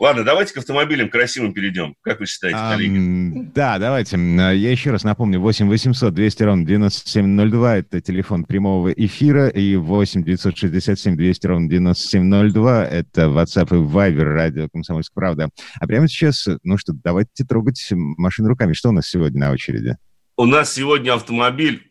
[0.00, 1.94] Ладно, давайте к автомобилям красивым перейдем.
[2.00, 3.50] Как вы считаете, коллеги?
[3.54, 4.16] да, давайте.
[4.16, 5.40] Я еще раз напомню.
[5.40, 7.76] 8 800 200 ровно 9702.
[7.76, 9.48] Это телефон прямого эфира.
[9.48, 12.86] И 8 967 200 ровно 9702.
[12.86, 15.50] Это WhatsApp и Viber, радио «Комсомольская правда».
[15.78, 18.72] А прямо сейчас, ну что, давайте трогать машину руками.
[18.72, 19.98] Что у нас сегодня на очереди?
[20.38, 21.89] У нас сегодня автомобиль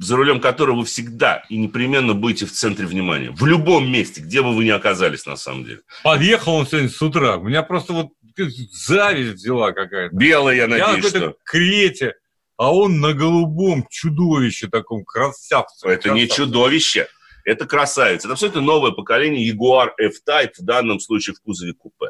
[0.00, 3.30] за рулем которого вы всегда и непременно будете в центре внимания.
[3.30, 5.80] В любом месте, где бы вы ни оказались, на самом деле.
[6.02, 7.36] Подъехал он сегодня с утра.
[7.36, 10.14] У меня просто вот зависть взяла какая-то.
[10.14, 11.36] Белая, я надеюсь, я что.
[11.44, 12.14] крете,
[12.56, 15.88] а он на голубом чудовище таком красавце.
[15.88, 16.22] Это красавце.
[16.22, 17.08] не чудовище,
[17.44, 18.24] это красавец.
[18.24, 22.08] Это абсолютно новое поколение Jaguar F-Type, в данном случае в кузове купе.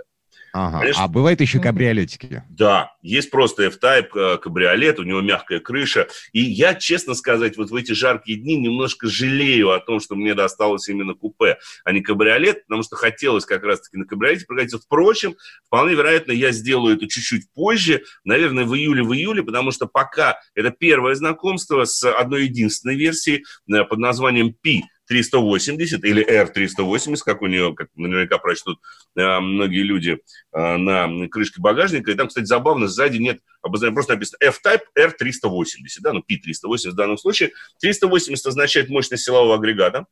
[0.52, 0.80] Ага.
[0.80, 2.42] Конечно, а бывают еще кабриолетики?
[2.48, 6.08] Да, есть просто F-Type э, кабриолет, у него мягкая крыша.
[6.32, 10.34] И я, честно сказать, вот в эти жаркие дни немножко жалею о том, что мне
[10.34, 14.78] досталось именно купе, а не кабриолет, потому что хотелось как раз-таки на кабриолете прокатиться.
[14.78, 19.86] Впрочем, вполне вероятно, я сделаю это чуть-чуть позже, наверное, в июле, в июле, потому что
[19.86, 27.18] пока это первое знакомство с одной единственной версией э, под названием P 380 или R380,
[27.24, 28.78] как у нее, как наверняка прочтут
[29.16, 30.18] э, многие люди
[30.52, 32.10] э, на крышке багажника.
[32.10, 36.94] И там, кстати, забавно, сзади нет обозначения, просто написано F-Type R380, да, ну P380 в
[36.94, 37.52] данном случае.
[37.80, 40.06] 380 означает мощность силового агрегата.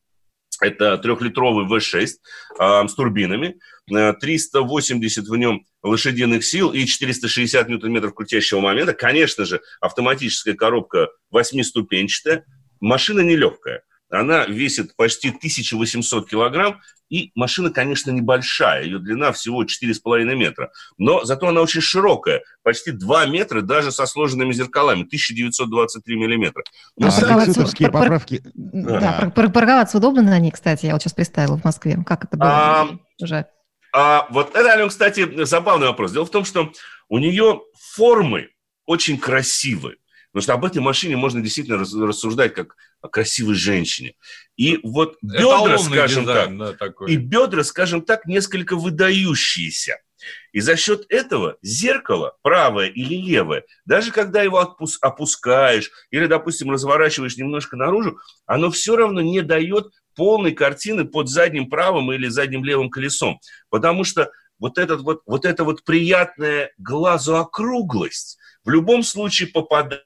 [0.60, 2.06] Это трехлитровый V6
[2.60, 8.94] э, с турбинами, 380 в нем лошадиных сил и 460 ньютон-метров крутящего момента.
[8.94, 12.44] Конечно же, автоматическая коробка восьмиступенчатая.
[12.80, 13.82] Машина нелегкая.
[14.10, 21.24] Она весит почти 1800 килограмм, и машина, конечно, небольшая, ее длина всего 4,5 метра, но
[21.24, 26.62] зато она очень широкая, почти 2 метра даже со сложенными зеркалами, 1923 миллиметра.
[26.96, 28.42] Ну, а парковаться, поправки...
[28.54, 29.30] Да, да.
[29.30, 31.98] парковаться удобно на ней, кстати, я вот сейчас представила в Москве.
[32.06, 32.88] Как это было а,
[33.20, 33.46] уже?
[33.94, 36.12] А, вот это, Ален, кстати, забавный вопрос.
[36.12, 36.72] Дело в том, что
[37.08, 37.60] у нее
[37.94, 38.48] формы
[38.86, 39.96] очень красивые.
[40.34, 44.14] Потому что об этой машине можно действительно рассуждать как о красивой женщине.
[44.56, 47.12] И вот бедра, скажем дизайн, так, да, такой.
[47.12, 50.00] и бедра, скажем так, несколько выдающиеся.
[50.52, 54.58] И за счет этого зеркало, правое или левое, даже когда его
[55.00, 61.70] опускаешь или, допустим, разворачиваешь немножко наружу, оно все равно не дает полной картины под задним
[61.70, 63.38] правым или задним левым колесом.
[63.70, 70.02] Потому что вот, этот вот, вот эта вот приятная глазу округлость в любом случае попадает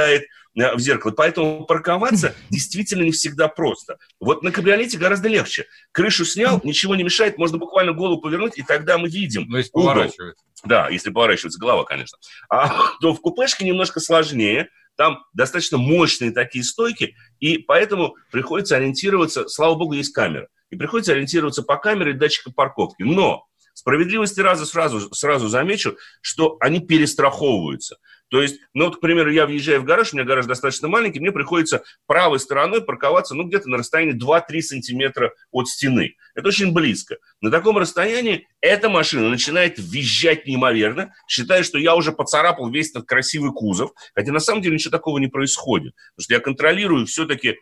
[0.00, 1.12] попадает э, в зеркало.
[1.12, 3.98] Поэтому парковаться действительно не всегда просто.
[4.20, 5.66] Вот на кабриолете гораздо легче.
[5.92, 9.46] Крышу снял, ничего не мешает, можно буквально голову повернуть, и тогда мы видим.
[9.48, 10.44] Но если поворачивается.
[10.64, 12.18] Да, если поворачивается голова, конечно.
[12.48, 14.68] А то в купешке немножко сложнее.
[14.96, 21.12] Там достаточно мощные такие стойки, и поэтому приходится ориентироваться, слава богу, есть камера, и приходится
[21.12, 23.02] ориентироваться по камере датчика парковки.
[23.02, 27.96] Но справедливости раза сразу, сразу замечу, что они перестраховываются.
[28.30, 31.20] То есть, ну вот, к примеру, я въезжаю в гараж, у меня гараж достаточно маленький,
[31.20, 36.14] мне приходится правой стороной парковаться, ну, где-то на расстоянии 2-3 сантиметра от стены.
[36.34, 37.16] Это очень близко.
[37.40, 43.06] На таком расстоянии эта машина начинает визжать неимоверно, считая, что я уже поцарапал весь этот
[43.06, 45.94] красивый кузов, хотя на самом деле ничего такого не происходит.
[46.14, 47.56] Потому что я контролирую все-таки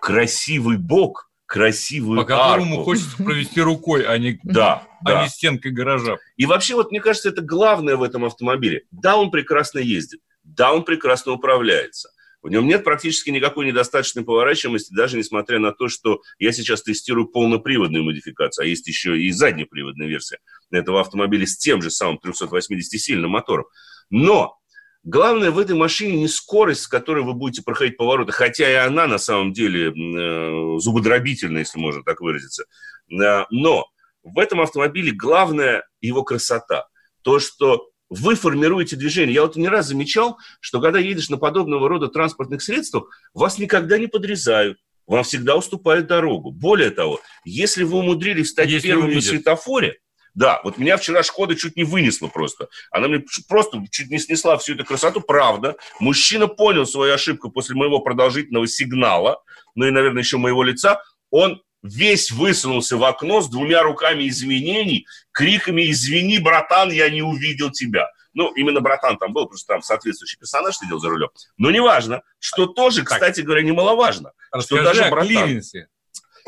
[0.00, 2.84] красивый бок– красивую По которому арку.
[2.84, 5.22] хочется провести рукой, а не, да, а да.
[5.22, 6.18] не стенкой гаража.
[6.36, 8.82] И вообще, вот мне кажется, это главное в этом автомобиле.
[8.90, 12.10] Да, он прекрасно ездит, да, он прекрасно управляется.
[12.42, 17.26] В нем нет практически никакой недостаточной поворачиваемости, даже несмотря на то, что я сейчас тестирую
[17.28, 20.38] полноприводную модификацию, а есть еще и заднеприводная версия
[20.70, 23.64] этого автомобиля с тем же самым 380-сильным мотором.
[24.10, 24.58] Но
[25.04, 29.06] Главное в этой машине не скорость, с которой вы будете проходить повороты, хотя и она
[29.06, 32.64] на самом деле э, зубодробительная, если можно так выразиться.
[33.08, 33.86] Но
[34.22, 36.86] в этом автомобиле главное его красота.
[37.22, 39.34] То, что вы формируете движение.
[39.34, 43.98] Я вот не раз замечал, что когда едешь на подобного рода транспортных средствах, вас никогда
[43.98, 46.50] не подрезают, вам всегда уступают дорогу.
[46.50, 49.98] Более того, если вы умудрились стать если первым на светофоре,
[50.34, 52.68] да, вот меня вчера Шкода чуть не вынесла просто.
[52.90, 55.20] Она мне просто чуть не снесла всю эту красоту.
[55.20, 59.42] Правда, мужчина понял свою ошибку после моего продолжительного сигнала,
[59.74, 61.00] ну и, наверное, еще моего лица.
[61.30, 67.70] Он весь высунулся в окно с двумя руками извинений, криками «Извини, братан, я не увидел
[67.70, 68.08] тебя».
[68.32, 71.28] Ну, именно братан там был, потому что там соответствующий персонаж сидел за рулем.
[71.56, 74.32] Но неважно, что тоже, кстати говоря, немаловажно.
[74.50, 75.28] Расскажи что даже братан...
[75.28, 75.86] клиренсе.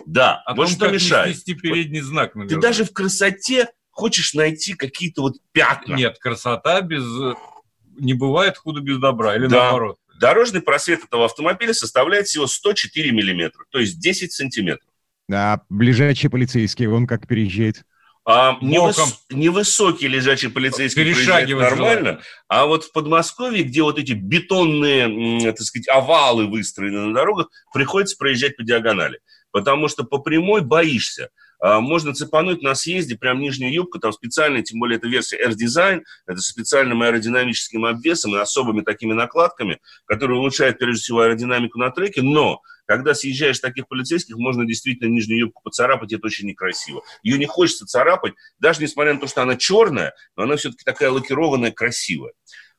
[0.05, 1.43] Да, О вот том, что мешает.
[1.45, 2.35] передний знак.
[2.35, 2.55] Наверное.
[2.55, 5.95] Ты даже в красоте хочешь найти какие-то вот пятна.
[5.95, 7.05] Нет, красота без...
[7.99, 9.65] Не бывает худо без добра, или да.
[9.65, 9.99] наоборот.
[10.21, 14.89] Дорожный просвет этого автомобиля составляет всего 104 миллиметра, то есть 10 сантиметров.
[15.33, 17.85] А ближайший полицейский, он как переезжает?
[18.29, 19.25] А, невыс...
[19.31, 25.89] Невысокий лежачий полицейский приезжает нормально, а вот в Подмосковье, где вот эти бетонные, так сказать,
[25.89, 29.21] овалы выстроены на дорогах, приходится проезжать по диагонали.
[29.57, 31.31] Потому что по прямой боишься.
[31.59, 35.53] а, можно цепануть на съезде прям нижнюю юбку, там специальная, тем более это версия Air
[35.53, 41.79] Design, это с специальным аэродинамическим обвесом и особыми такими накладками, которые улучшают, прежде всего, аэродинамику
[41.79, 47.03] на треке, но когда съезжаешь таких полицейских, можно действительно нижнюю юбку поцарапать, это очень некрасиво.
[47.23, 51.11] Ее не хочется царапать, даже несмотря на то, что она черная, но она все-таки такая
[51.11, 52.35] лакированная, красивая.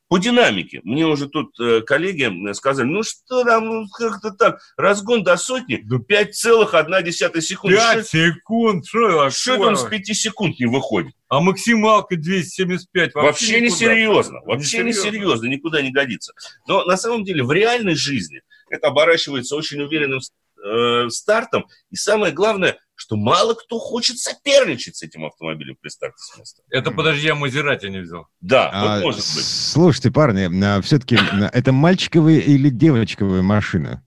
[0.08, 0.80] По динамике.
[0.84, 5.84] Мне уже тут э, коллеги сказали, ну что там, ну как-то так, разгон до сотни,
[5.86, 7.76] 5,1 секунды.
[7.76, 8.86] 5 секунд?
[8.86, 11.12] Что, что там с 5 секунд не выходит?
[11.28, 14.40] А максималка 275 вообще, вообще не серьезно.
[14.46, 16.32] Вообще не серьезно, никуда не годится.
[16.66, 18.40] Но на самом деле в реальной жизни
[18.70, 20.20] это оборачивается очень уверенным
[20.64, 21.66] э, стартом.
[21.90, 26.62] И самое главное, что мало кто хочет соперничать с этим автомобилем при старте с места.
[26.68, 28.26] Это, подожди, я Мазерати не взял.
[28.40, 29.44] Да, а, вот может быть.
[29.44, 31.16] Слушайте, парни, а, все-таки
[31.52, 34.04] это мальчиковая или девочковая машина?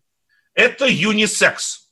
[0.53, 1.90] Это юнисекс.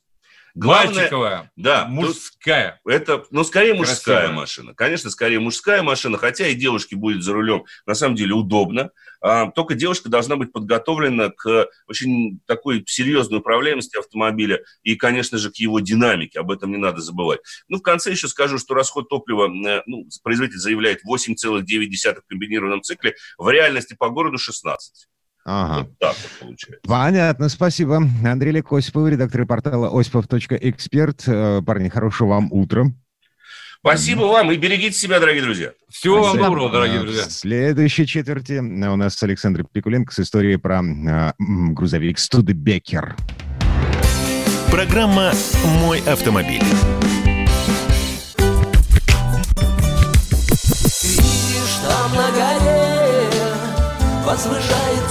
[0.54, 2.80] Главное, Мальчиковая, да, мужская.
[2.84, 4.40] Это, ну, скорее мужская Красивая.
[4.40, 4.74] машина.
[4.74, 8.90] Конечно, скорее мужская машина, хотя и девушке будет за рулем на самом деле удобно.
[9.20, 15.50] А, только девушка должна быть подготовлена к очень такой серьезной управляемости автомобиля и, конечно же,
[15.50, 16.40] к его динамике.
[16.40, 17.40] Об этом не надо забывать.
[17.68, 22.82] Ну, в конце еще скажу, что расход топлива, э, ну, производитель заявляет 8,9 в комбинированном
[22.82, 25.08] цикле, в реальности по городу 16.
[25.50, 25.78] Ага.
[25.78, 26.88] Вот так вот получается.
[26.88, 28.02] Понятно, спасибо.
[28.24, 31.24] Андрей Лек Осипов, редактор портала осипов.эксперт.
[31.26, 32.86] Э, парни, хорошего вам утра.
[33.80, 35.72] Спасибо вам и берегите себя, дорогие друзья.
[35.88, 37.24] Всего вам доброго, дорогие друзья.
[37.24, 43.16] В следующей четверти у нас Александр Пикуленко с историей про э, грузовик Студебекер.
[44.70, 45.32] Программа
[45.80, 46.62] «Мой автомобиль».
[51.02, 52.90] Видишь, там на горе
[54.24, 54.99] возвышается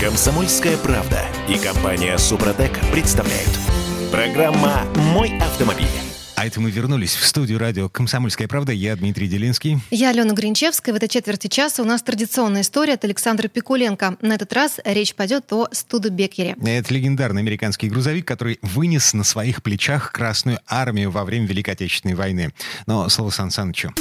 [0.00, 3.48] Комсомольская правда и компания Супротек представляют.
[4.10, 4.82] Программа
[5.12, 5.86] «Мой автомобиль».
[6.34, 8.72] А это мы вернулись в студию радио «Комсомольская правда».
[8.72, 9.78] Я Дмитрий Делинский.
[9.92, 10.92] Я Алена Гринчевская.
[10.92, 14.16] В этой четверти часа у нас традиционная история от Александра Пикуленко.
[14.20, 16.56] На этот раз речь пойдет о Студебекере.
[16.60, 22.16] Это легендарный американский грузовик, который вынес на своих плечах Красную Армию во время Великой Отечественной
[22.16, 22.52] войны.
[22.88, 23.94] Но слово Сан Санычу.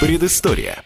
[0.00, 0.82] Предыстория.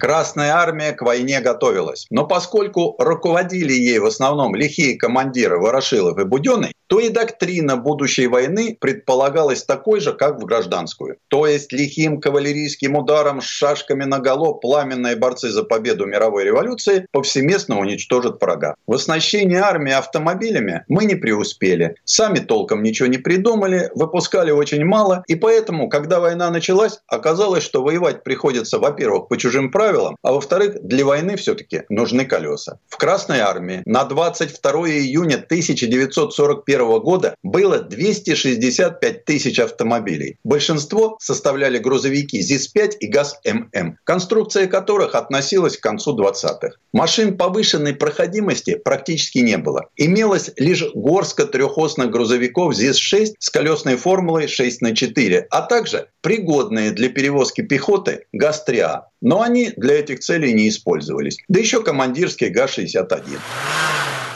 [0.00, 2.06] Красная армия к войне готовилась.
[2.10, 8.26] Но поскольку руководили ей в основном лихие командиры Ворошилов и Буденный, то и доктрина будущей
[8.26, 11.18] войны предполагалась такой же, как в гражданскую.
[11.28, 17.06] То есть лихим кавалерийским ударом с шашками на голову пламенные борцы за победу мировой революции
[17.12, 18.74] повсеместно уничтожат врага.
[18.88, 21.94] В оснащении армии автомобилями мы не преуспели.
[22.04, 27.84] Сами толком ничего не придумали, выпускали очень мало, и поэтому, когда война началась, оказалось, что
[27.84, 32.80] воевать приходится, во-первых, по чужим правилам, а во-вторых, для войны все-таки нужны колеса.
[32.88, 40.36] В Красной армии на 22 июня 1941 2021 года было 265 тысяч автомобилей.
[40.44, 46.70] Большинство составляли грузовики ЗИС-5 и ГАЗ-ММ, конструкция которых относилась к концу 20-х.
[46.92, 49.86] Машин повышенной проходимости практически не было.
[49.96, 56.90] Имелось лишь горстка трехосных грузовиков ЗИС-6 с колесной формулой 6 на 4, а также пригодные
[56.90, 59.02] для перевозки пехоты ГАЗ-3А.
[59.20, 61.38] Но они для этих целей не использовались.
[61.48, 63.38] Да еще командирский ГАЗ-61.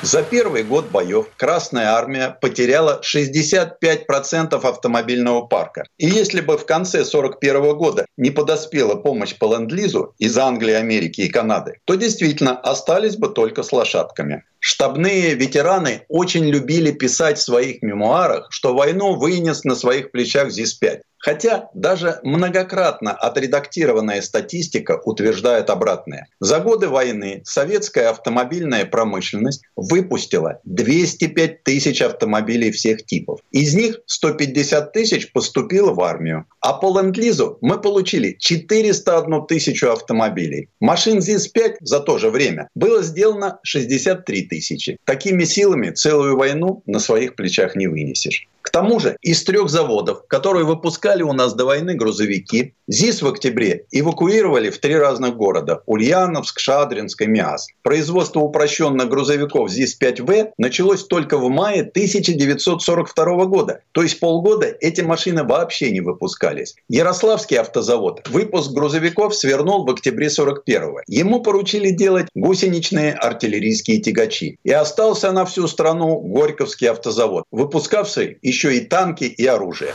[0.04, 5.84] За первый год боев Красная Армия потеряла 65% автомобильного парка.
[5.96, 11.22] И если бы в конце 1941 года не подоспела помощь по ленд-лизу из Англии, Америки
[11.22, 14.44] и Канады, то действительно остались бы только с лошадками.
[14.58, 21.00] Штабные ветераны очень любили писать в своих мемуарах, что войну вынес на своих плечах ЗИС-5.
[21.24, 26.28] Хотя даже многократно отредактированная статистика утверждает обратное.
[26.38, 33.40] За годы войны советская автомобильная промышленность выпустила 205 тысяч автомобилей всех типов.
[33.52, 36.44] Из них 150 тысяч поступило в армию.
[36.60, 40.68] А по ленд-лизу мы получили 401 тысячу автомобилей.
[40.78, 44.98] Машин ЗИС-5 за то же время было сделано 63 тысячи.
[45.06, 48.46] Такими силами целую войну на своих плечах не вынесешь.
[48.64, 53.28] К тому же из трех заводов, которые выпускали у нас до войны грузовики, ЗИС в
[53.28, 57.66] октябре эвакуировали в три разных города– Ульяновск, Шадринск и Миас.
[57.82, 63.80] Производство упрощенных грузовиков ЗИС-5В началось только в мае 1942 года.
[63.92, 66.74] То есть полгода эти машины вообще не выпускались.
[66.88, 74.56] Ярославский автозавод выпуск грузовиков свернул в октябре 41 Ему поручили делать гусеничные артиллерийские тягачи.
[74.64, 79.94] И остался на всю страну Горьковский автозавод, выпускавший еще и танки и оружие.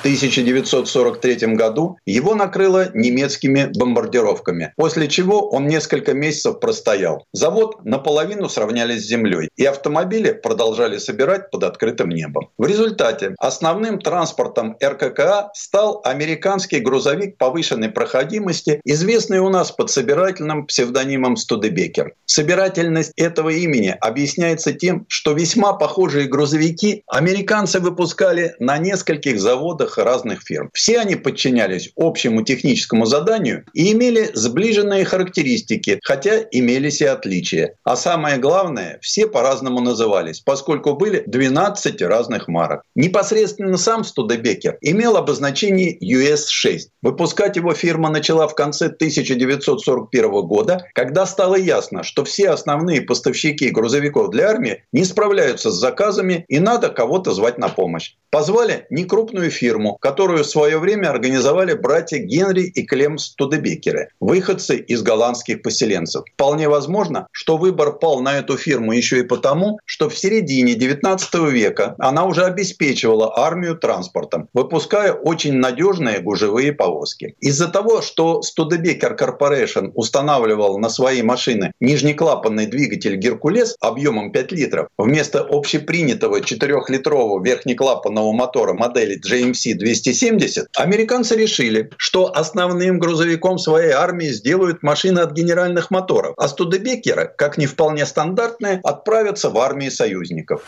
[0.00, 7.26] 1943 году его накрыло немецкими бомбардировками, после чего он несколько месяцев простоял.
[7.32, 12.48] Завод наполовину сравняли с землей, и автомобили продолжали собирать под открытым небом.
[12.56, 20.66] В результате основным транспортом РККА стал американский грузовик повышенной проходимости, известный у нас под собирательным
[20.66, 22.14] псевдонимом Студебекер.
[22.24, 29.98] Собирательность этого имени объясняется тем, что весьма похожие грузовики американцы выпускали на нескольких заводах заводах
[29.98, 30.70] разных фирм.
[30.72, 37.74] Все они подчинялись общему техническому заданию и имели сближенные характеристики, хотя имелись и отличия.
[37.84, 42.82] А самое главное, все по-разному назывались, поскольку были 12 разных марок.
[42.94, 46.88] Непосредственно сам Студебекер имел обозначение US-6.
[47.02, 53.70] Выпускать его фирма начала в конце 1941 года, когда стало ясно, что все основные поставщики
[53.70, 58.14] грузовиков для армии не справляются с заказами и надо кого-то звать на помощь.
[58.30, 64.76] Позвали некрупную фирму, фирму, которую в свое время организовали братья Генри и Клем Студебекеры, выходцы
[64.76, 66.24] из голландских поселенцев.
[66.34, 71.34] Вполне возможно, что выбор пал на эту фирму еще и потому, что в середине 19
[71.50, 77.34] века она уже обеспечивала армию транспортом, выпуская очень надежные гужевые повозки.
[77.40, 84.88] Из-за того, что Studebaker Corporation устанавливал на свои машины нижнеклапанный двигатель «Геркулес» объемом 5 литров
[84.98, 94.28] вместо общепринятого 4-литрового верхнеклапанного мотора модели JMC 270 американцы решили, что основным грузовиком своей армии
[94.28, 100.62] сделают машины от генеральных моторов, а Студебекеры, как не вполне стандартные, отправятся в армии союзников.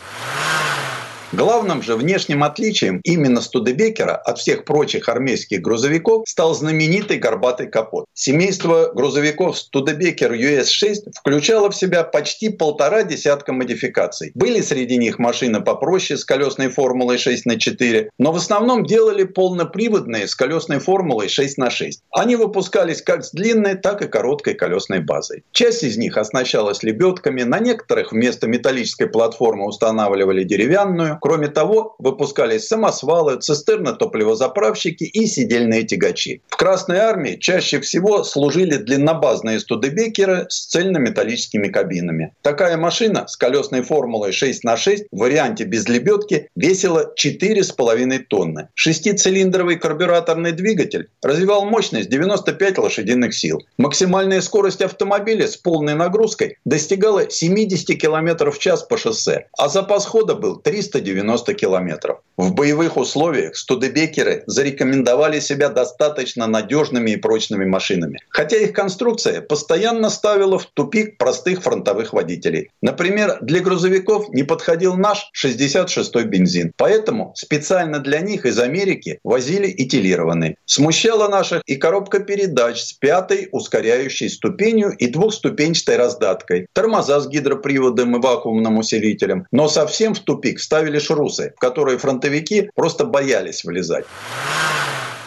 [1.35, 8.05] Главным же внешним отличием именно Студебекера от всех прочих армейских грузовиков стал знаменитый горбатый капот.
[8.13, 14.31] Семейство грузовиков Студебекер US-6 включало в себя почти полтора десятка модификаций.
[14.35, 19.23] Были среди них машины попроще с колесной формулой 6 на 4, но в основном делали
[19.23, 22.03] полноприводные с колесной формулой 6 на 6.
[22.11, 25.43] Они выпускались как с длинной, так и короткой колесной базой.
[25.51, 32.67] Часть из них оснащалась лебедками, на некоторых вместо металлической платформы устанавливали деревянную, Кроме того, выпускались
[32.67, 36.41] самосвалы, цистерны топливозаправщики и сидельные тягачи.
[36.49, 42.33] В Красной армии чаще всего служили длиннобазные студебекеры с цельнометаллическими кабинами.
[42.41, 48.67] Такая машина с колесной формулой 6 на 6 в варианте без лебедки весила 4,5 тонны.
[48.73, 53.61] Шестицилиндровый карбюраторный двигатель развивал мощность 95 лошадиных сил.
[53.77, 60.05] Максимальная скорость автомобиля с полной нагрузкой достигала 70 км в час по шоссе, а запас
[60.05, 62.19] хода был 390 90 километров.
[62.37, 68.19] В боевых условиях студебекеры зарекомендовали себя достаточно надежными и прочными машинами.
[68.29, 72.71] Хотя их конструкция постоянно ставила в тупик простых фронтовых водителей.
[72.81, 76.73] Например, для грузовиков не подходил наш 66-й бензин.
[76.77, 80.55] Поэтому специально для них из Америки возили этилированный.
[80.65, 86.65] Смущала наших и коробка передач с пятой ускоряющей ступенью и двухступенчатой раздаткой.
[86.73, 89.45] Тормоза с гидроприводом и вакуумным усилителем.
[89.51, 94.05] Но совсем в тупик ставили шрусы, в которые фронтовики просто боялись влезать.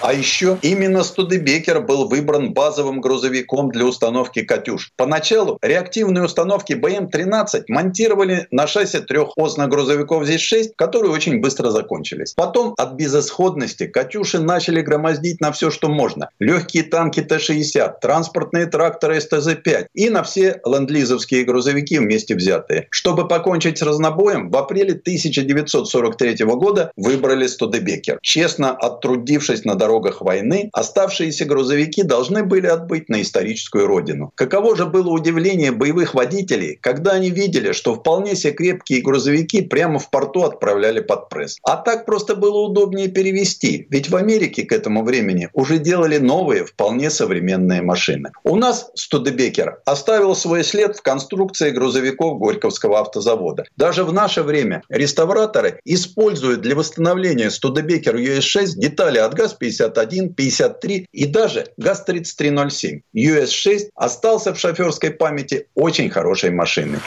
[0.06, 4.92] А еще именно Студебекер был выбран базовым грузовиком для установки «Катюш».
[4.94, 12.34] Поначалу реактивные установки БМ-13 монтировали на шасси трехосных грузовиков ЗИС-6, которые очень быстро закончились.
[12.34, 16.30] Потом от безысходности «Катюши» начали громоздить на все, что можно.
[16.38, 22.86] Легкие танки Т-60, транспортные тракторы СТЗ-5 и на все ленд-лизовские грузовики вместе взятые.
[22.90, 28.20] Чтобы покончить с разнобоем, в апреле 1943 года выбрали Студебекер.
[28.22, 34.32] Честно оттрудившись на дорогах войны, оставшиеся грузовики должны были отбыть на историческую родину.
[34.34, 39.98] Каково же было удивление боевых водителей, когда они видели, что вполне себе крепкие грузовики прямо
[39.98, 41.58] в порту отправляли под пресс.
[41.62, 46.64] А так просто было удобнее перевести, ведь в Америке к этому времени уже делали новые,
[46.64, 48.30] вполне современные машины.
[48.44, 53.64] У нас Студебекер оставил свой след в конструкции грузовиков Горьковского автозавода.
[53.76, 61.08] Даже в наше время реставраторы используют для восстановления Студебекер US-6 детали от ГАЗ-50 51, 53
[61.12, 63.00] и даже ГАЗ-3307.
[63.14, 67.00] US-6 остался в шоферской памяти очень хорошей машиной.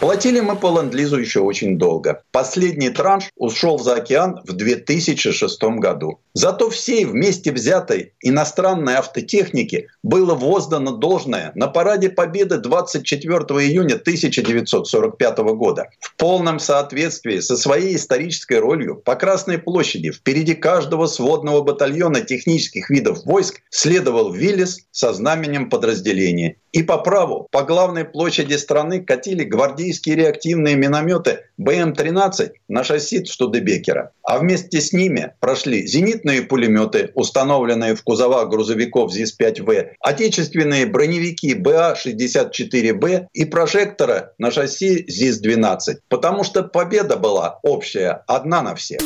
[0.00, 2.22] Платили мы по ленд-лизу еще очень долго.
[2.30, 6.20] Последний транш ушел за океан в 2006 году.
[6.34, 13.34] Зато всей вместе взятой иностранной автотехнике было воздано должное на параде Победы 24
[13.66, 15.88] июня 1945 года.
[15.98, 22.88] В полном соответствии со своей исторической ролью по Красной площади впереди каждого сводного батальона технических
[22.88, 26.56] видов войск следовал Виллис со знаменем подразделения.
[26.72, 34.12] И по праву по главной площади страны катили гвардейские реактивные минометы БМ-13 на шасси Штудебекера.
[34.22, 43.28] А вместе с ними прошли зенитные пулеметы, установленные в кузова грузовиков ЗИС-5В, отечественные броневики БА-64Б
[43.32, 45.96] и прожектора на шасси ЗИС-12.
[46.08, 49.00] Потому что победа была общая, одна на всех.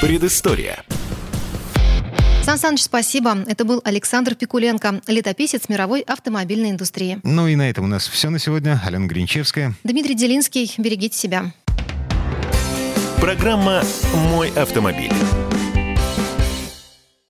[0.00, 0.84] Предыстория.
[2.44, 3.38] Сан Саныч, спасибо.
[3.46, 7.18] Это был Александр Пикуленко, летописец мировой автомобильной индустрии.
[7.22, 8.78] Ну и на этом у нас все на сегодня.
[8.84, 9.72] Алена Гринчевская.
[9.82, 10.70] Дмитрий Делинский.
[10.76, 11.54] Берегите себя.
[13.18, 13.82] Программа
[14.28, 15.10] «Мой автомобиль».